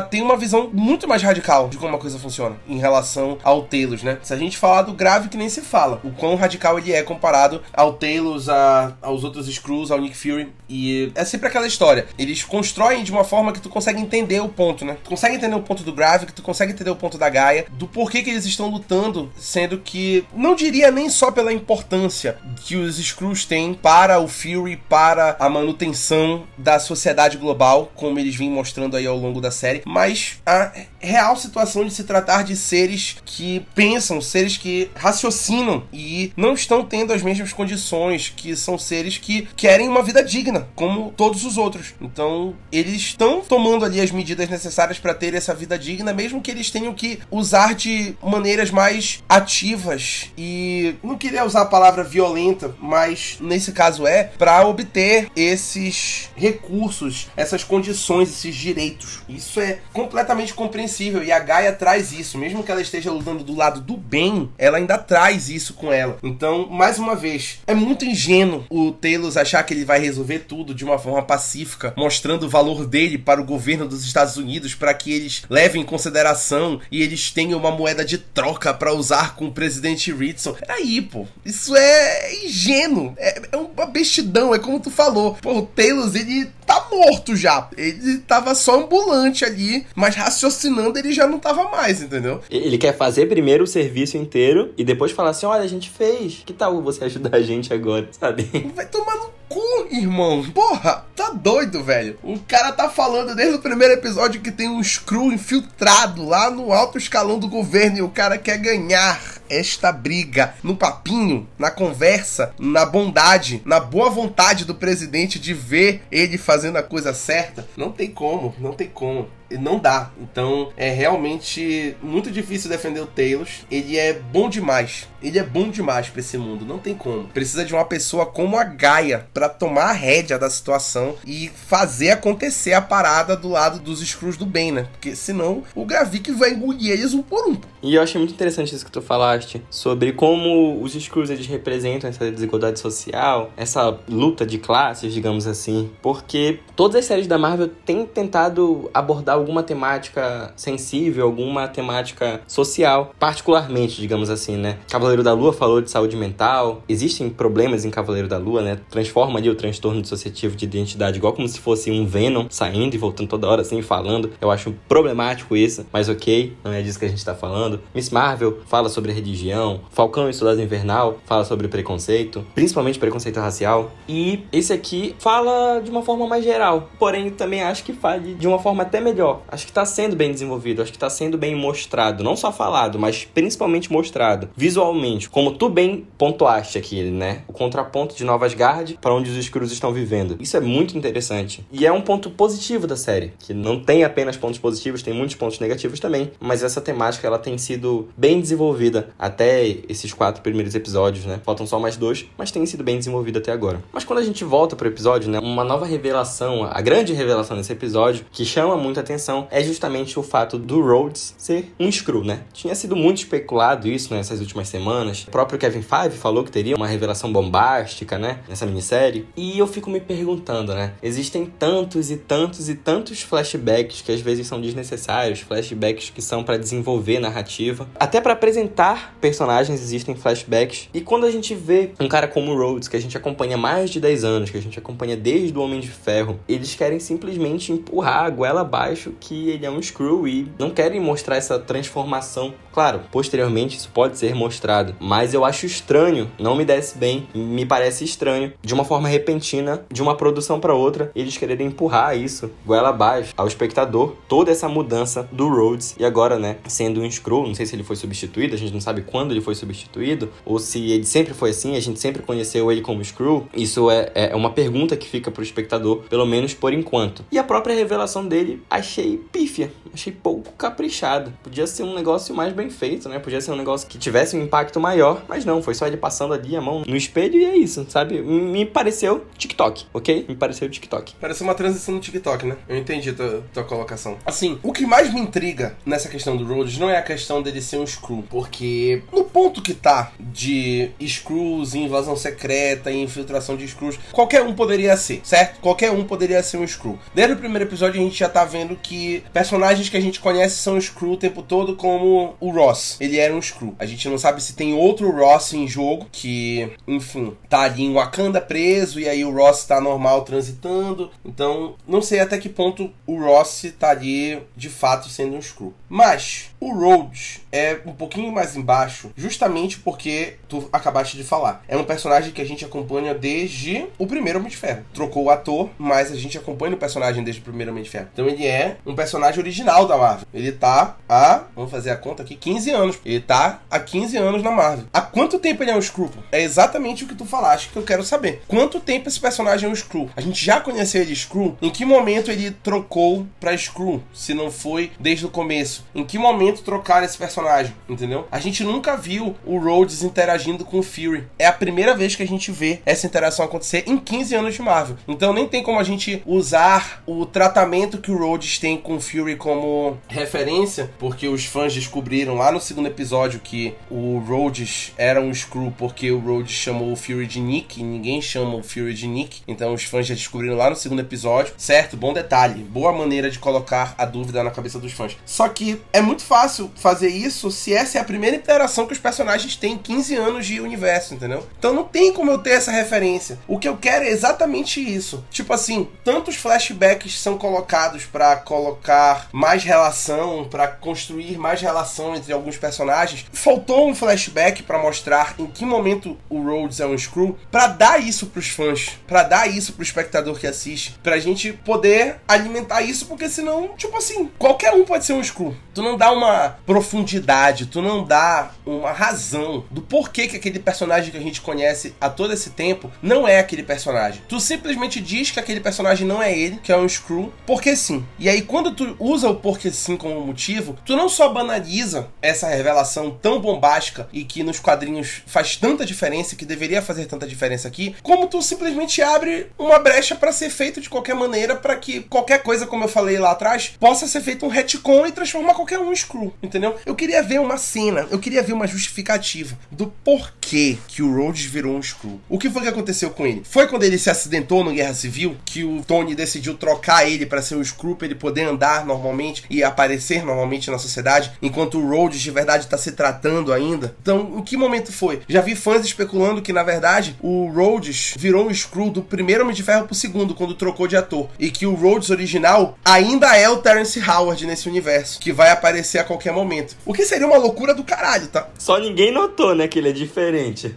tem 0.00 0.22
uma 0.22 0.36
visão 0.36 0.70
muito 0.72 1.08
mais 1.08 1.24
radical 1.24 1.68
de 1.68 1.78
como 1.78 1.96
a 1.96 1.98
coisa 1.98 2.16
funciona 2.16 2.54
em 2.68 2.78
relação 2.78 3.38
ao 3.42 3.64
Telos, 3.64 4.04
né? 4.04 4.18
Se 4.22 4.32
a 4.32 4.36
gente 4.36 4.56
falar 4.56 4.82
do 4.82 4.92
grave 4.92 5.28
que 5.28 5.36
nem 5.36 5.48
se 5.48 5.62
fala, 5.62 5.95
o 6.02 6.10
quão 6.10 6.36
radical 6.36 6.78
ele 6.78 6.92
é 6.92 7.02
comparado 7.02 7.62
ao 7.72 7.94
Talos, 7.94 8.48
a, 8.48 8.94
aos 9.02 9.24
outros 9.24 9.46
Screws, 9.46 9.90
ao 9.90 10.00
Nick 10.00 10.16
Fury. 10.16 10.52
E 10.68 11.12
é 11.14 11.24
sempre 11.24 11.48
aquela 11.48 11.66
história. 11.66 12.06
Eles 12.18 12.42
constroem 12.42 13.04
de 13.04 13.12
uma 13.12 13.24
forma 13.24 13.52
que 13.52 13.60
tu 13.60 13.68
consegue 13.68 14.00
entender 14.00 14.40
o 14.40 14.48
ponto, 14.48 14.84
né? 14.84 14.96
Tu 15.02 15.10
consegue 15.10 15.36
entender 15.36 15.54
o 15.54 15.62
ponto 15.62 15.82
do 15.82 15.92
Gravik, 15.92 16.32
tu 16.32 16.42
consegue 16.42 16.72
entender 16.72 16.90
o 16.90 16.96
ponto 16.96 17.16
da 17.16 17.28
Gaia, 17.28 17.66
do 17.72 17.86
porquê 17.86 18.22
que 18.22 18.30
eles 18.30 18.44
estão 18.44 18.68
lutando, 18.68 19.30
sendo 19.36 19.78
que 19.78 20.24
não 20.34 20.54
diria 20.54 20.90
nem 20.90 21.08
só 21.08 21.30
pela 21.30 21.52
importância 21.52 22.38
que 22.64 22.76
os 22.76 22.96
Screws 22.96 23.44
têm 23.44 23.74
para 23.74 24.18
o 24.18 24.28
Fury, 24.28 24.76
para 24.88 25.36
a 25.38 25.48
manutenção 25.48 26.44
da 26.58 26.78
sociedade 26.78 27.36
global, 27.36 27.92
como 27.94 28.18
eles 28.18 28.34
vêm 28.34 28.50
mostrando 28.50 28.96
aí 28.96 29.06
ao 29.06 29.16
longo 29.16 29.40
da 29.40 29.50
série, 29.50 29.82
mas 29.86 30.40
a 30.44 30.72
real 30.98 31.36
situação 31.36 31.84
de 31.84 31.90
se 31.90 32.04
tratar 32.04 32.42
de 32.42 32.56
seres 32.56 33.16
que 33.24 33.64
pensam, 33.74 34.20
seres 34.20 34.56
que 34.56 34.90
raciocinam 34.94 35.84
e 35.92 36.32
não 36.36 36.54
estão 36.54 36.84
tendo 36.84 37.12
as 37.12 37.22
mesmas 37.22 37.52
condições, 37.52 38.32
que 38.34 38.56
são 38.56 38.78
seres 38.78 39.18
que 39.18 39.48
querem 39.56 39.88
uma 39.88 40.02
vida 40.02 40.22
digna, 40.22 40.68
como 40.74 41.12
todos 41.16 41.44
os 41.44 41.56
outros. 41.56 41.94
Então, 42.00 42.54
eles 42.70 42.96
estão 42.96 43.40
tomando 43.40 43.84
ali 43.84 44.00
as 44.00 44.10
medidas 44.10 44.48
necessárias 44.48 44.98
para 44.98 45.14
ter 45.14 45.34
essa 45.34 45.54
vida 45.54 45.78
digna, 45.78 46.12
mesmo 46.12 46.40
que 46.40 46.50
eles 46.50 46.70
tenham 46.70 46.94
que 46.94 47.18
usar 47.30 47.74
de 47.74 48.14
maneiras 48.22 48.70
mais 48.70 49.22
ativas 49.28 50.30
e 50.36 50.94
não 51.02 51.16
queria 51.16 51.44
usar 51.44 51.62
a 51.62 51.66
palavra 51.66 52.02
violenta, 52.04 52.74
mas 52.80 53.38
nesse 53.40 53.72
caso 53.72 54.06
é 54.06 54.24
para 54.24 54.66
obter 54.66 55.30
esses 55.34 56.30
recursos, 56.36 57.28
essas 57.36 57.64
condições, 57.64 58.28
esses 58.28 58.54
direitos. 58.54 59.20
Isso 59.28 59.60
é 59.60 59.80
completamente 59.92 60.54
compreensível 60.54 61.22
e 61.22 61.32
a 61.32 61.38
Gaia 61.38 61.72
traz 61.72 62.12
isso, 62.12 62.38
mesmo 62.38 62.62
que 62.62 62.70
ela 62.70 62.80
esteja 62.80 63.10
lutando 63.10 63.44
do 63.44 63.54
lado 63.54 63.80
do 63.80 63.96
bem, 63.96 64.50
ela 64.58 64.78
ainda 64.78 64.98
traz 64.98 65.48
isso 65.48 65.65
com 65.74 65.92
ela. 65.92 66.18
Então, 66.22 66.68
mais 66.68 66.98
uma 66.98 67.14
vez, 67.14 67.60
é 67.66 67.74
muito 67.74 68.04
ingênuo 68.04 68.64
o 68.70 68.92
Talos 68.92 69.36
achar 69.36 69.62
que 69.62 69.74
ele 69.74 69.84
vai 69.84 69.98
resolver 69.98 70.40
tudo 70.40 70.74
de 70.74 70.84
uma 70.84 70.98
forma 70.98 71.22
pacífica, 71.22 71.92
mostrando 71.96 72.46
o 72.46 72.48
valor 72.48 72.86
dele 72.86 73.18
para 73.18 73.40
o 73.40 73.44
governo 73.44 73.86
dos 73.86 74.04
Estados 74.04 74.36
Unidos 74.36 74.74
para 74.74 74.94
que 74.94 75.12
eles 75.12 75.42
levem 75.48 75.82
em 75.82 75.84
consideração 75.84 76.80
e 76.90 77.02
eles 77.02 77.30
tenham 77.30 77.58
uma 77.58 77.70
moeda 77.70 78.04
de 78.04 78.18
troca 78.18 78.72
para 78.72 78.92
usar 78.92 79.36
com 79.36 79.46
o 79.46 79.52
presidente 79.52 80.12
Ritson. 80.12 80.56
Aí, 80.68 81.00
pô, 81.00 81.26
isso 81.44 81.74
é 81.76 82.44
ingênuo, 82.44 83.14
é, 83.16 83.42
é 83.52 83.56
uma 83.56 83.86
bestidão, 83.86 84.54
é 84.54 84.58
como 84.58 84.80
tu 84.80 84.90
falou. 84.90 85.34
Pô, 85.40 85.58
o 85.58 85.62
Talos, 85.62 86.14
ele 86.14 86.50
tá 86.66 86.88
morto 86.90 87.36
já. 87.36 87.68
Ele 87.76 88.18
tava 88.18 88.54
só 88.54 88.80
ambulante 88.80 89.44
ali, 89.44 89.86
mas 89.94 90.16
raciocinando 90.16 90.98
ele 90.98 91.12
já 91.12 91.26
não 91.26 91.38
tava 91.38 91.70
mais, 91.70 92.02
entendeu? 92.02 92.40
Ele 92.50 92.76
quer 92.76 92.96
fazer 92.96 93.26
primeiro 93.26 93.64
o 93.64 93.66
serviço 93.66 94.16
inteiro 94.16 94.74
e 94.76 94.84
depois 94.84 95.12
falar 95.12 95.30
assim: 95.30 95.46
olha, 95.46 95.55
a 95.62 95.66
gente 95.66 95.90
fez. 95.90 96.42
Que 96.44 96.52
tal 96.52 96.80
você 96.82 97.04
ajudar 97.04 97.36
a 97.36 97.42
gente 97.42 97.72
agora, 97.72 98.08
sabe? 98.12 98.44
Vai 98.74 98.86
tomar 98.86 99.16
no 99.16 99.30
cu, 99.48 99.88
irmão. 99.90 100.44
Porra, 100.52 101.04
tá 101.14 101.30
doido, 101.30 101.82
velho. 101.82 102.18
O 102.22 102.38
cara 102.40 102.72
tá 102.72 102.88
falando 102.88 103.34
desde 103.34 103.56
o 103.56 103.62
primeiro 103.62 103.94
episódio 103.94 104.40
que 104.40 104.50
tem 104.50 104.68
um 104.68 104.82
Screw 104.82 105.32
infiltrado 105.32 106.24
lá 106.24 106.50
no 106.50 106.72
alto 106.72 106.98
escalão 106.98 107.38
do 107.38 107.48
governo 107.48 107.98
e 107.98 108.02
o 108.02 108.08
cara 108.08 108.38
quer 108.38 108.58
ganhar 108.58 109.20
esta 109.48 109.92
briga 109.92 110.54
no 110.62 110.76
papinho, 110.76 111.48
na 111.58 111.70
conversa, 111.70 112.52
na 112.58 112.84
bondade, 112.84 113.62
na 113.64 113.78
boa 113.78 114.10
vontade 114.10 114.64
do 114.64 114.74
presidente 114.74 115.38
de 115.38 115.54
ver 115.54 116.02
ele 116.10 116.36
fazendo 116.36 116.76
a 116.76 116.82
coisa 116.82 117.14
certa. 117.14 117.66
Não 117.76 117.92
tem 117.92 118.10
como, 118.10 118.54
não 118.58 118.72
tem 118.72 118.88
como 118.88 119.28
não 119.50 119.78
dá. 119.78 120.10
Então 120.20 120.70
é 120.76 120.90
realmente 120.90 121.96
muito 122.02 122.30
difícil 122.30 122.70
defender 122.70 123.00
o 123.00 123.06
Talos. 123.06 123.66
Ele 123.70 123.96
é 123.96 124.12
bom 124.12 124.48
demais. 124.48 125.08
Ele 125.22 125.38
é 125.38 125.42
bom 125.42 125.68
demais 125.68 126.08
para 126.08 126.20
esse 126.20 126.38
mundo. 126.38 126.64
Não 126.64 126.78
tem 126.78 126.94
como. 126.94 127.28
Precisa 127.28 127.64
de 127.64 127.74
uma 127.74 127.84
pessoa 127.84 128.26
como 128.26 128.56
a 128.56 128.64
Gaia 128.64 129.26
para 129.32 129.48
tomar 129.48 129.90
a 129.90 129.92
rédea 129.92 130.38
da 130.38 130.48
situação 130.50 131.16
e 131.26 131.48
fazer 131.48 132.10
acontecer 132.10 132.72
a 132.74 132.82
parada 132.82 133.36
do 133.36 133.48
lado 133.48 133.78
dos 133.80 134.00
Screws 134.00 134.36
do 134.36 134.46
bem, 134.46 134.72
né? 134.72 134.88
Porque 134.92 135.16
senão 135.16 135.62
o 135.74 135.84
Gravik 135.84 136.30
vai 136.32 136.50
engolir 136.50 136.92
eles 136.92 137.14
um 137.14 137.22
por 137.22 137.48
um. 137.48 137.56
E 137.82 137.94
eu 137.94 138.02
achei 138.02 138.18
muito 138.18 138.34
interessante 138.34 138.74
isso 138.74 138.84
que 138.84 138.90
tu 138.90 139.00
falaste 139.00 139.62
sobre 139.70 140.12
como 140.12 140.80
os 140.82 140.92
Screws 140.92 141.30
eles 141.30 141.46
representam 141.46 142.10
essa 142.10 142.30
desigualdade 142.30 142.78
social, 142.78 143.50
essa 143.56 143.98
luta 144.08 144.44
de 144.44 144.58
classes, 144.58 145.12
digamos 145.12 145.46
assim, 145.46 145.90
porque 146.02 146.60
todas 146.74 146.96
as 146.96 147.04
séries 147.04 147.26
da 147.26 147.38
Marvel 147.38 147.68
têm 147.68 148.04
tentado 148.06 148.90
abordar 148.92 149.35
alguma 149.36 149.62
temática 149.62 150.52
sensível, 150.56 151.24
alguma 151.24 151.68
temática 151.68 152.40
social, 152.46 153.14
particularmente, 153.18 154.00
digamos 154.00 154.30
assim, 154.30 154.56
né? 154.56 154.78
Cavaleiro 154.90 155.22
da 155.22 155.32
Lua 155.32 155.52
falou 155.52 155.80
de 155.80 155.90
saúde 155.90 156.16
mental, 156.16 156.82
existem 156.88 157.28
problemas 157.28 157.84
em 157.84 157.90
Cavaleiro 157.90 158.28
da 158.28 158.38
Lua, 158.38 158.62
né? 158.62 158.78
Transforma 158.90 159.38
ali 159.38 159.48
o 159.48 159.54
transtorno 159.54 160.02
dissociativo 160.02 160.56
de 160.56 160.64
identidade 160.64 161.18
igual 161.18 161.32
como 161.32 161.48
se 161.48 161.60
fosse 161.60 161.90
um 161.90 162.06
Venom 162.06 162.46
saindo 162.50 162.94
e 162.94 162.98
voltando 162.98 163.28
toda 163.28 163.48
hora 163.48 163.62
assim, 163.62 163.82
falando. 163.82 164.32
Eu 164.40 164.50
acho 164.50 164.74
problemático 164.88 165.56
isso, 165.56 165.86
mas 165.92 166.08
ok, 166.08 166.54
não 166.64 166.72
é 166.72 166.82
disso 166.82 166.98
que 166.98 167.04
a 167.04 167.08
gente 167.08 167.24
tá 167.24 167.34
falando. 167.34 167.80
Miss 167.94 168.10
Marvel 168.10 168.58
fala 168.66 168.88
sobre 168.88 169.12
religião, 169.12 169.80
Falcão 169.90 170.28
e 170.28 170.34
Soldado 170.34 170.60
Invernal 170.60 171.18
fala 171.24 171.44
sobre 171.44 171.68
preconceito, 171.68 172.44
principalmente 172.54 172.98
preconceito 172.98 173.40
racial, 173.40 173.90
e 174.08 174.44
esse 174.52 174.72
aqui 174.72 175.14
fala 175.18 175.80
de 175.80 175.90
uma 175.90 176.02
forma 176.02 176.26
mais 176.26 176.44
geral, 176.44 176.88
porém 176.98 177.30
também 177.30 177.62
acho 177.62 177.84
que 177.84 177.92
fala 177.92 178.20
de 178.20 178.46
uma 178.46 178.58
forma 178.58 178.82
até 178.82 179.00
melhor 179.00 179.25
melhor. 179.26 179.42
Acho 179.48 179.64
que 179.64 179.70
está 179.70 179.84
sendo 179.84 180.14
bem 180.14 180.30
desenvolvido, 180.30 180.82
acho 180.82 180.92
que 180.92 180.96
está 180.96 181.10
sendo 181.10 181.36
bem 181.36 181.54
mostrado, 181.54 182.22
não 182.22 182.36
só 182.36 182.52
falado, 182.52 182.98
mas 182.98 183.24
principalmente 183.24 183.90
mostrado 183.92 184.48
visualmente, 184.56 185.28
como 185.28 185.52
tu 185.52 185.68
bem 185.68 186.06
pontuaste 186.16 186.78
aqui, 186.78 187.02
né? 187.02 187.42
O 187.48 187.52
contraponto 187.52 188.14
de 188.14 188.24
Novas 188.24 188.54
Guard 188.54 188.94
para 189.00 189.14
onde 189.14 189.30
os 189.30 189.36
escuros 189.36 189.72
estão 189.72 189.92
vivendo. 189.92 190.36
Isso 190.40 190.56
é 190.56 190.60
muito 190.60 190.96
interessante. 190.96 191.66
E 191.72 191.86
é 191.86 191.92
um 191.92 192.00
ponto 192.00 192.30
positivo 192.30 192.86
da 192.86 192.96
série, 192.96 193.32
que 193.38 193.52
não 193.52 193.80
tem 193.80 194.04
apenas 194.04 194.36
pontos 194.36 194.58
positivos, 194.58 195.02
tem 195.02 195.14
muitos 195.14 195.36
pontos 195.36 195.58
negativos 195.58 196.00
também, 196.00 196.30
mas 196.40 196.62
essa 196.62 196.80
temática 196.80 197.26
ela 197.26 197.38
tem 197.38 197.58
sido 197.58 198.08
bem 198.16 198.40
desenvolvida 198.40 199.08
até 199.18 199.66
esses 199.88 200.12
quatro 200.12 200.42
primeiros 200.42 200.74
episódios, 200.74 201.24
né? 201.24 201.40
Faltam 201.44 201.66
só 201.66 201.78
mais 201.78 201.96
dois, 201.96 202.26
mas 202.36 202.50
tem 202.50 202.64
sido 202.66 202.84
bem 202.84 202.98
desenvolvida 202.98 203.38
até 203.38 203.52
agora. 203.52 203.82
Mas 203.92 204.04
quando 204.04 204.18
a 204.18 204.24
gente 204.24 204.44
volta 204.44 204.76
pro 204.76 204.88
episódio, 204.88 205.30
né, 205.30 205.38
uma 205.38 205.64
nova 205.64 205.86
revelação, 205.86 206.64
a 206.64 206.80
grande 206.80 207.12
revelação 207.12 207.56
desse 207.56 207.72
episódio, 207.72 208.24
que 208.30 208.44
chama 208.44 208.76
muita 208.76 209.00
atenção 209.00 209.15
atenção 209.16 209.48
é 209.50 209.62
justamente 209.62 210.18
o 210.18 210.22
fato 210.22 210.58
do 210.58 210.80
Rhodes 210.80 211.34
ser 211.38 211.72
um 211.80 211.90
Screw, 211.90 212.22
né? 212.22 212.40
Tinha 212.52 212.74
sido 212.74 212.94
muito 212.94 213.18
especulado 213.18 213.88
isso 213.88 214.14
nessas 214.14 214.40
últimas 214.40 214.68
semanas. 214.68 215.24
O 215.26 215.30
próprio 215.30 215.58
Kevin 215.58 215.82
Feige 215.82 216.16
falou 216.16 216.44
que 216.44 216.50
teria 216.50 216.76
uma 216.76 216.86
revelação 216.86 217.32
bombástica, 217.32 218.18
né? 218.18 218.40
Nessa 218.48 218.66
minissérie. 218.66 219.26
E 219.36 219.58
eu 219.58 219.66
fico 219.66 219.90
me 219.90 220.00
perguntando, 220.00 220.74
né? 220.74 220.92
Existem 221.02 221.46
tantos 221.46 222.10
e 222.10 222.16
tantos 222.16 222.68
e 222.68 222.74
tantos 222.74 223.22
flashbacks 223.22 224.02
que 224.02 224.12
às 224.12 224.20
vezes 224.20 224.46
são 224.46 224.60
desnecessários, 224.60 225.40
flashbacks 225.40 226.10
que 226.10 226.22
são 226.22 226.44
para 226.44 226.58
desenvolver 226.58 227.18
narrativa. 227.18 227.88
Até 227.98 228.20
para 228.20 228.34
apresentar 228.34 229.16
personagens 229.20 229.80
existem 229.80 230.14
flashbacks. 230.14 230.88
E 230.92 231.00
quando 231.00 231.24
a 231.24 231.30
gente 231.30 231.54
vê 231.54 231.90
um 231.98 232.08
cara 232.08 232.28
como 232.28 232.52
o 232.52 232.56
Rhodes, 232.56 232.88
que 232.88 232.96
a 232.96 233.00
gente 233.00 233.16
acompanha 233.16 233.56
mais 233.56 233.90
de 233.90 234.00
10 234.00 234.24
anos, 234.24 234.50
que 234.50 234.58
a 234.58 234.62
gente 234.62 234.78
acompanha 234.78 235.16
desde 235.16 235.56
o 235.56 235.62
Homem 235.62 235.80
de 235.80 235.88
Ferro, 235.88 236.38
eles 236.48 236.74
querem 236.74 237.00
simplesmente 237.00 237.72
empurrar 237.72 238.24
a 238.24 238.30
goela 238.30 238.60
abaixo 238.60 239.05
acho 239.06 239.12
que 239.20 239.50
ele 239.50 239.64
é 239.64 239.70
um 239.70 239.80
Screw 239.80 240.26
e 240.26 240.48
não 240.58 240.70
querem 240.70 241.00
mostrar 241.00 241.36
essa 241.36 241.58
transformação. 241.58 242.54
Claro, 242.72 243.02
posteriormente 243.10 243.76
isso 243.76 243.90
pode 243.92 244.18
ser 244.18 244.34
mostrado, 244.34 244.94
mas 245.00 245.32
eu 245.32 245.44
acho 245.44 245.64
estranho, 245.64 246.30
não 246.38 246.54
me 246.54 246.64
desce 246.64 246.98
bem, 246.98 247.26
me 247.34 247.64
parece 247.64 248.04
estranho, 248.04 248.52
de 248.62 248.74
uma 248.74 248.84
forma 248.84 249.08
repentina, 249.08 249.84
de 249.90 250.02
uma 250.02 250.14
produção 250.14 250.60
para 250.60 250.74
outra, 250.74 251.10
eles 251.14 251.36
quererem 251.38 251.68
empurrar 251.68 252.16
isso 252.16 252.50
goela 252.66 252.90
abaixo 252.90 253.32
ao 253.36 253.46
espectador, 253.46 254.14
toda 254.28 254.50
essa 254.50 254.68
mudança 254.68 255.28
do 255.32 255.48
Rhodes 255.48 255.96
e 255.98 256.04
agora, 256.04 256.38
né, 256.38 256.56
sendo 256.68 257.00
um 257.00 257.10
Screw, 257.10 257.46
não 257.46 257.54
sei 257.54 257.64
se 257.64 257.74
ele 257.74 257.82
foi 257.82 257.96
substituído, 257.96 258.54
a 258.54 258.58
gente 258.58 258.72
não 258.72 258.80
sabe 258.80 259.02
quando 259.02 259.30
ele 259.30 259.40
foi 259.40 259.54
substituído 259.54 260.30
ou 260.44 260.58
se 260.58 260.90
ele 260.90 261.04
sempre 261.04 261.32
foi 261.32 261.50
assim, 261.50 261.76
a 261.76 261.80
gente 261.80 261.98
sempre 261.98 262.22
conheceu 262.22 262.70
ele 262.70 262.82
como 262.82 263.02
Screw. 263.02 263.46
Isso 263.54 263.90
é, 263.90 264.10
é 264.14 264.36
uma 264.36 264.50
pergunta 264.50 264.96
que 264.96 265.08
fica 265.08 265.30
pro 265.30 265.42
espectador, 265.42 266.02
pelo 266.10 266.26
menos 266.26 266.52
por 266.52 266.72
enquanto. 266.72 267.24
E 267.32 267.38
a 267.38 267.44
própria 267.44 267.74
revelação 267.74 268.26
dele 268.26 268.62
achei 268.68 268.95
pífia, 269.32 269.72
achei 269.92 270.12
pouco 270.12 270.52
caprichado. 270.52 271.32
Podia 271.42 271.66
ser 271.66 271.82
um 271.82 271.94
negócio 271.94 272.34
mais 272.34 272.52
bem 272.52 272.70
feito, 272.70 273.08
né? 273.08 273.18
Podia 273.18 273.40
ser 273.40 273.52
um 273.52 273.56
negócio 273.56 273.88
que 273.88 273.98
tivesse 273.98 274.36
um 274.36 274.42
impacto 274.42 274.80
maior, 274.80 275.24
mas 275.28 275.44
não, 275.44 275.62
foi 275.62 275.74
só 275.74 275.86
ele 275.86 275.96
passando 275.96 276.34
ali 276.34 276.56
a 276.56 276.60
mão 276.60 276.82
no 276.86 276.96
espelho 276.96 277.38
e 277.38 277.44
é 277.44 277.56
isso, 277.56 277.86
sabe? 277.88 278.20
Me 278.20 278.66
pareceu 278.66 279.26
TikTok, 279.36 279.86
ok? 279.92 280.26
Me 280.28 280.36
pareceu 280.36 280.68
TikTok. 280.68 281.14
Parece 281.20 281.42
uma 281.42 281.54
transição 281.54 281.94
no 281.94 282.00
TikTok, 282.00 282.46
né? 282.46 282.56
Eu 282.68 282.76
entendi 282.76 283.12
tua, 283.12 283.44
tua 283.52 283.64
colocação. 283.64 284.18
Assim, 284.24 284.58
o 284.62 284.72
que 284.72 284.86
mais 284.86 285.12
me 285.12 285.20
intriga 285.20 285.76
nessa 285.84 286.08
questão 286.08 286.36
do 286.36 286.44
Rhodes 286.44 286.78
não 286.78 286.90
é 286.90 286.98
a 286.98 287.02
questão 287.02 287.42
dele 287.42 287.60
ser 287.60 287.78
um 287.78 287.86
Screw, 287.86 288.24
porque 288.28 289.02
no 289.12 289.24
ponto 289.24 289.62
que 289.62 289.74
tá 289.74 290.12
de 290.18 290.90
Screws, 291.00 291.74
invasão 291.74 292.16
secreta 292.16 292.90
infiltração 292.92 293.56
de 293.56 293.66
Screws, 293.66 293.98
qualquer 294.12 294.42
um 294.42 294.54
poderia 294.54 294.96
ser, 294.96 295.20
certo? 295.24 295.60
Qualquer 295.60 295.90
um 295.90 296.04
poderia 296.04 296.42
ser 296.42 296.58
um 296.58 296.66
Screw. 296.66 296.98
Desde 297.14 297.34
o 297.34 297.36
primeiro 297.36 297.64
episódio 297.64 298.00
a 298.00 298.04
gente 298.04 298.18
já 298.18 298.28
tá 298.28 298.44
vendo 298.44 298.76
que 298.86 299.22
personagens 299.32 299.88
que 299.88 299.96
a 299.96 300.00
gente 300.00 300.20
conhece 300.20 300.56
são 300.56 300.80
Screw 300.80 301.12
o 301.12 301.16
tempo 301.16 301.42
todo, 301.42 301.76
como 301.76 302.34
o 302.40 302.50
Ross. 302.50 302.96
Ele 303.00 303.18
era 303.18 303.34
um 303.34 303.42
Screw. 303.42 303.74
A 303.78 303.86
gente 303.86 304.08
não 304.08 304.18
sabe 304.18 304.42
se 304.42 304.54
tem 304.54 304.74
outro 304.74 305.10
Ross 305.10 305.52
em 305.52 305.66
jogo, 305.66 306.06
que, 306.12 306.70
enfim, 306.86 307.36
tá 307.48 307.62
ali 307.62 307.84
em 307.84 307.92
Wakanda 307.92 308.40
preso 308.40 309.00
e 309.00 309.08
aí 309.08 309.24
o 309.24 309.32
Ross 309.32 309.64
tá 309.64 309.80
normal 309.80 310.22
transitando. 310.22 311.10
Então, 311.24 311.74
não 311.86 312.00
sei 312.00 312.20
até 312.20 312.38
que 312.38 312.48
ponto 312.48 312.90
o 313.06 313.18
Ross 313.18 313.66
tá 313.78 313.90
ali 313.90 314.40
de 314.56 314.68
fato 314.68 315.08
sendo 315.08 315.36
um 315.36 315.42
Screw. 315.42 315.74
Mas 315.88 316.50
o 316.58 316.72
Rhodes 316.72 317.40
é 317.52 317.78
um 317.86 317.92
pouquinho 317.92 318.32
mais 318.32 318.56
embaixo, 318.56 319.12
justamente 319.16 319.78
porque 319.78 320.34
tu 320.48 320.68
acabaste 320.72 321.16
de 321.16 321.24
falar. 321.24 321.62
É 321.68 321.76
um 321.76 321.84
personagem 321.84 322.32
que 322.32 322.40
a 322.40 322.44
gente 322.44 322.64
acompanha 322.64 323.14
desde 323.14 323.86
o 323.98 324.06
primeiro 324.06 324.38
Homem 324.38 324.50
de 324.50 324.56
Ferro. 324.56 324.84
Trocou 324.92 325.24
o 325.24 325.30
ator, 325.30 325.70
mas 325.78 326.10
a 326.10 326.16
gente 326.16 326.36
acompanha 326.36 326.74
o 326.74 326.78
personagem 326.78 327.22
desde 327.22 327.40
o 327.40 327.44
primeiro 327.44 327.70
Homem 327.70 327.84
de 327.84 327.90
Ferro. 327.90 328.08
Então 328.12 328.26
ele 328.26 328.46
é 328.46 328.76
um 328.84 328.94
personagem 328.94 329.40
original 329.40 329.86
da 329.86 329.96
Marvel. 329.96 330.26
Ele 330.32 330.52
tá 330.52 330.96
há, 331.08 331.44
vamos 331.54 331.70
fazer 331.70 331.90
a 331.90 331.96
conta 331.96 332.22
aqui, 332.22 332.34
15 332.34 332.70
anos. 332.70 332.98
Ele 333.04 333.20
tá 333.20 333.60
há 333.70 333.78
15 333.78 334.16
anos 334.16 334.42
na 334.42 334.50
Marvel. 334.50 334.86
Há 334.92 335.00
quanto 335.00 335.38
tempo 335.38 335.62
ele 335.62 335.70
é 335.70 335.76
um 335.76 335.82
Screw? 335.82 336.10
É 336.32 336.42
exatamente 336.42 337.04
o 337.04 337.06
que 337.06 337.14
tu 337.14 337.24
falaste 337.24 337.70
que 337.70 337.76
eu 337.76 337.82
quero 337.82 338.02
saber. 338.02 338.42
Quanto 338.48 338.80
tempo 338.80 339.08
esse 339.08 339.20
personagem 339.20 339.68
é 339.68 339.72
um 339.72 339.74
Screw? 339.74 340.10
A 340.16 340.20
gente 340.20 340.44
já 340.44 340.60
conheceu 340.60 341.02
ele 341.02 341.14
Screw? 341.14 341.56
Em 341.60 341.70
que 341.70 341.84
momento 341.84 342.30
ele 342.30 342.50
trocou 342.50 343.26
pra 343.38 343.56
Screw? 343.56 344.02
Se 344.12 344.34
não 344.34 344.50
foi 344.50 344.92
desde 344.98 345.26
o 345.26 345.30
começo. 345.30 345.75
Em 345.94 346.04
que 346.04 346.18
momento 346.18 346.62
trocaram 346.62 347.04
esse 347.04 347.16
personagem? 347.16 347.74
Entendeu? 347.88 348.26
A 348.30 348.38
gente 348.38 348.64
nunca 348.64 348.96
viu 348.96 349.34
o 349.44 349.58
Rhodes 349.58 350.02
interagindo 350.02 350.64
com 350.64 350.78
o 350.78 350.82
Fury. 350.82 351.26
É 351.38 351.46
a 351.46 351.52
primeira 351.52 351.94
vez 351.94 352.14
que 352.14 352.22
a 352.22 352.26
gente 352.26 352.50
vê 352.50 352.80
essa 352.84 353.06
interação 353.06 353.44
acontecer 353.44 353.84
em 353.86 353.96
15 353.98 354.34
anos 354.34 354.54
de 354.54 354.62
Marvel. 354.62 354.96
Então 355.06 355.32
nem 355.32 355.46
tem 355.46 355.62
como 355.62 355.78
a 355.78 355.84
gente 355.84 356.22
usar 356.26 357.02
o 357.06 357.24
tratamento 357.26 357.98
que 357.98 358.10
o 358.10 358.18
Rhodes 358.18 358.58
tem 358.58 358.76
com 358.76 358.96
o 358.96 359.00
Fury 359.00 359.36
como 359.36 359.98
referência, 360.08 360.90
porque 360.98 361.28
os 361.28 361.44
fãs 361.44 361.74
descobriram 361.74 362.34
lá 362.34 362.50
no 362.52 362.60
segundo 362.60 362.86
episódio 362.86 363.40
que 363.40 363.74
o 363.90 364.18
Rhodes 364.18 364.92
era 364.96 365.20
um 365.20 365.32
Screw 365.32 365.72
porque 365.76 366.10
o 366.10 366.18
Rhodes 366.18 366.54
chamou 366.54 366.92
o 366.92 366.96
Fury 366.96 367.26
de 367.26 367.40
Nick 367.40 367.80
e 367.80 367.84
ninguém 367.84 368.20
chama 368.20 368.56
o 368.56 368.62
Fury 368.62 368.94
de 368.94 369.06
Nick. 369.06 369.42
Então 369.46 369.74
os 369.74 369.84
fãs 369.84 370.06
já 370.06 370.14
descobriram 370.14 370.56
lá 370.56 370.70
no 370.70 370.76
segundo 370.76 371.00
episódio. 371.00 371.54
Certo, 371.56 371.96
bom 371.96 372.12
detalhe. 372.12 372.62
Boa 372.62 372.92
maneira 372.92 373.30
de 373.30 373.38
colocar 373.38 373.94
a 373.98 374.04
dúvida 374.04 374.42
na 374.42 374.50
cabeça 374.50 374.78
dos 374.78 374.92
fãs. 374.92 375.16
Só 375.24 375.48
que 375.48 375.65
é 375.92 376.00
muito 376.00 376.22
fácil 376.22 376.70
fazer 376.76 377.08
isso 377.08 377.50
se 377.50 377.72
essa 377.72 377.98
é 377.98 378.00
a 378.00 378.04
primeira 378.04 378.36
interação 378.36 378.86
que 378.86 378.92
os 378.92 378.98
personagens 378.98 379.56
têm 379.56 379.74
em 379.74 379.78
15 379.78 380.14
anos 380.14 380.46
de 380.46 380.60
universo, 380.60 381.14
entendeu? 381.14 381.46
Então 381.58 381.72
não 381.72 381.84
tem 381.84 382.12
como 382.12 382.30
eu 382.30 382.38
ter 382.38 382.50
essa 382.50 382.70
referência. 382.70 383.38
O 383.46 383.58
que 383.58 383.68
eu 383.68 383.76
quero 383.76 384.04
é 384.04 384.08
exatamente 384.08 384.80
isso. 384.80 385.24
Tipo 385.30 385.52
assim, 385.52 385.88
tantos 386.04 386.36
flashbacks 386.36 387.18
são 387.20 387.38
colocados 387.38 388.04
para 388.04 388.36
colocar 388.36 389.28
mais 389.32 389.64
relação, 389.64 390.46
para 390.48 390.68
construir 390.68 391.38
mais 391.38 391.60
relação 391.60 392.14
entre 392.14 392.32
alguns 392.32 392.56
personagens. 392.56 393.26
Faltou 393.32 393.88
um 393.88 393.94
flashback 393.94 394.62
para 394.62 394.78
mostrar 394.78 395.34
em 395.38 395.46
que 395.46 395.64
momento 395.64 396.16
o 396.28 396.40
Rhodes 396.42 396.80
é 396.80 396.86
um 396.86 396.96
Screw, 396.96 397.38
para 397.50 397.66
dar 397.66 398.00
isso 398.00 398.26
pros 398.26 398.48
fãs, 398.48 398.98
para 399.06 399.22
dar 399.22 399.48
isso 399.48 399.72
pro 399.72 399.82
espectador 399.82 400.38
que 400.38 400.46
assiste, 400.46 400.98
pra 401.02 401.18
gente 401.18 401.52
poder 401.52 402.16
alimentar 402.28 402.82
isso, 402.82 403.06
porque 403.06 403.28
senão, 403.28 403.70
tipo 403.76 403.96
assim, 403.96 404.30
qualquer 404.38 404.72
um 404.72 404.84
pode 404.84 405.04
ser 405.04 405.14
um 405.14 405.22
Screw. 405.22 405.55
Tu 405.74 405.82
não 405.82 405.96
dá 405.96 406.10
uma 406.10 406.56
profundidade, 406.64 407.66
tu 407.66 407.82
não 407.82 408.02
dá 408.02 408.50
uma 408.64 408.92
razão 408.92 409.64
do 409.70 409.82
porquê 409.82 410.26
que 410.26 410.36
aquele 410.36 410.58
personagem 410.58 411.10
que 411.10 411.18
a 411.18 411.20
gente 411.20 411.40
conhece 411.40 411.94
há 412.00 412.08
todo 412.08 412.32
esse 412.32 412.50
tempo 412.50 412.90
não 413.02 413.28
é 413.28 413.38
aquele 413.38 413.62
personagem. 413.62 414.22
Tu 414.28 414.40
simplesmente 414.40 415.00
diz 415.00 415.30
que 415.30 415.38
aquele 415.38 415.60
personagem 415.60 416.06
não 416.06 416.22
é 416.22 416.36
ele, 416.36 416.58
que 416.62 416.72
é 416.72 416.76
um 416.76 416.88
Screw, 416.88 417.32
porque 417.46 417.76
sim. 417.76 418.04
E 418.18 418.28
aí 418.28 418.42
quando 418.42 418.70
tu 418.70 418.96
usa 418.98 419.28
o 419.28 419.36
porquê 419.36 419.70
sim 419.70 419.96
como 419.96 420.20
motivo, 420.20 420.78
tu 420.84 420.96
não 420.96 421.08
só 421.08 421.28
banaliza 421.28 422.08
essa 422.22 422.48
revelação 422.48 423.10
tão 423.10 423.40
bombástica 423.40 424.08
e 424.12 424.24
que 424.24 424.42
nos 424.42 424.58
quadrinhos 424.58 425.22
faz 425.26 425.56
tanta 425.56 425.84
diferença, 425.84 426.36
que 426.36 426.44
deveria 426.44 426.80
fazer 426.80 427.06
tanta 427.06 427.26
diferença 427.26 427.68
aqui, 427.68 427.94
como 428.02 428.28
tu 428.28 428.40
simplesmente 428.40 429.02
abre 429.02 429.50
uma 429.58 429.78
brecha 429.78 430.14
para 430.14 430.32
ser 430.32 430.50
feito 430.50 430.80
de 430.80 430.88
qualquer 430.88 431.14
maneira 431.14 431.54
para 431.54 431.76
que 431.76 432.00
qualquer 432.00 432.42
coisa, 432.42 432.66
como 432.66 432.84
eu 432.84 432.88
falei 432.88 433.18
lá 433.18 433.32
atrás, 433.32 433.74
possa 433.78 434.06
ser 434.06 434.20
feito 434.20 434.46
um 434.46 434.48
retcon 434.48 435.06
e 435.06 435.12
transformar 435.12 435.45
qualquer 435.54 435.78
um 435.78 435.94
Screw, 435.94 436.32
entendeu? 436.42 436.76
Eu 436.84 436.94
queria 436.94 437.22
ver 437.22 437.40
uma 437.40 437.56
cena, 437.56 438.06
eu 438.10 438.18
queria 438.18 438.42
ver 438.42 438.52
uma 438.52 438.66
justificativa 438.66 439.58
do 439.70 439.86
porquê 440.04 440.45
que 440.46 441.02
o 441.02 441.12
Rhodes 441.12 441.44
virou 441.44 441.76
um 441.76 441.82
Screw. 441.82 442.20
O 442.28 442.38
que 442.38 442.48
foi 442.48 442.62
que 442.62 442.68
aconteceu 442.68 443.10
com 443.10 443.26
ele? 443.26 443.42
Foi 443.44 443.66
quando 443.66 443.82
ele 443.82 443.98
se 443.98 444.08
acidentou 444.08 444.62
no 444.62 444.72
Guerra 444.72 444.94
Civil 444.94 445.36
que 445.44 445.64
o 445.64 445.82
Tony 445.82 446.14
decidiu 446.14 446.54
trocar 446.54 447.08
ele 447.08 447.26
para 447.26 447.42
ser 447.42 447.56
um 447.56 447.64
Screw, 447.64 447.96
pra 447.96 448.06
ele 448.06 448.14
poder 448.14 448.44
andar 448.44 448.86
normalmente 448.86 449.44
e 449.50 449.64
aparecer 449.64 450.24
normalmente 450.24 450.70
na 450.70 450.78
sociedade, 450.78 451.32
enquanto 451.42 451.78
o 451.78 451.88
Rhodes 451.88 452.20
de 452.20 452.30
verdade 452.30 452.68
tá 452.68 452.78
se 452.78 452.92
tratando 452.92 453.52
ainda? 453.52 453.96
Então, 454.00 454.34
em 454.38 454.42
que 454.42 454.56
momento 454.56 454.92
foi? 454.92 455.20
Já 455.28 455.40
vi 455.40 455.56
fãs 455.56 455.84
especulando 455.84 456.40
que 456.40 456.52
na 456.52 456.62
verdade 456.62 457.16
o 457.20 457.50
Rhodes 457.50 458.14
virou 458.16 458.46
um 458.46 458.54
Screw 458.54 458.90
do 458.90 459.02
primeiro 459.02 459.42
Homem 459.42 459.54
de 459.54 459.62
Ferro 459.62 459.86
pro 459.86 459.94
segundo, 459.94 460.34
quando 460.34 460.54
trocou 460.54 460.86
de 460.86 460.96
ator, 460.96 461.28
e 461.38 461.50
que 461.50 461.66
o 461.66 461.74
Rhodes 461.74 462.10
original 462.10 462.78
ainda 462.84 463.36
é 463.36 463.48
o 463.48 463.58
Terrence 463.58 464.00
Howard 464.00 464.46
nesse 464.46 464.68
universo, 464.68 465.18
que 465.18 465.32
vai 465.32 465.50
aparecer 465.50 465.98
a 465.98 466.04
qualquer 466.04 466.32
momento. 466.32 466.76
O 466.84 466.92
que 466.92 467.04
seria 467.04 467.26
uma 467.26 467.36
loucura 467.36 467.74
do 467.74 467.82
caralho, 467.82 468.28
tá? 468.28 468.48
Só 468.58 468.78
ninguém 468.78 469.12
notou, 469.12 469.54
né, 469.54 469.66
que 469.66 469.78
ele 469.78 469.88
é 469.88 469.92
diferente. 469.92 470.35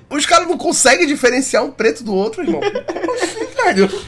Os 0.10 0.26
caras 0.26 0.48
não 0.48 0.58
conseguem 0.58 1.08
diferenciar 1.08 1.64
um 1.64 1.72
preto 1.72 2.04
do 2.04 2.14
outro, 2.14 2.42
irmão. 2.42 2.62
Assim? 2.64 3.50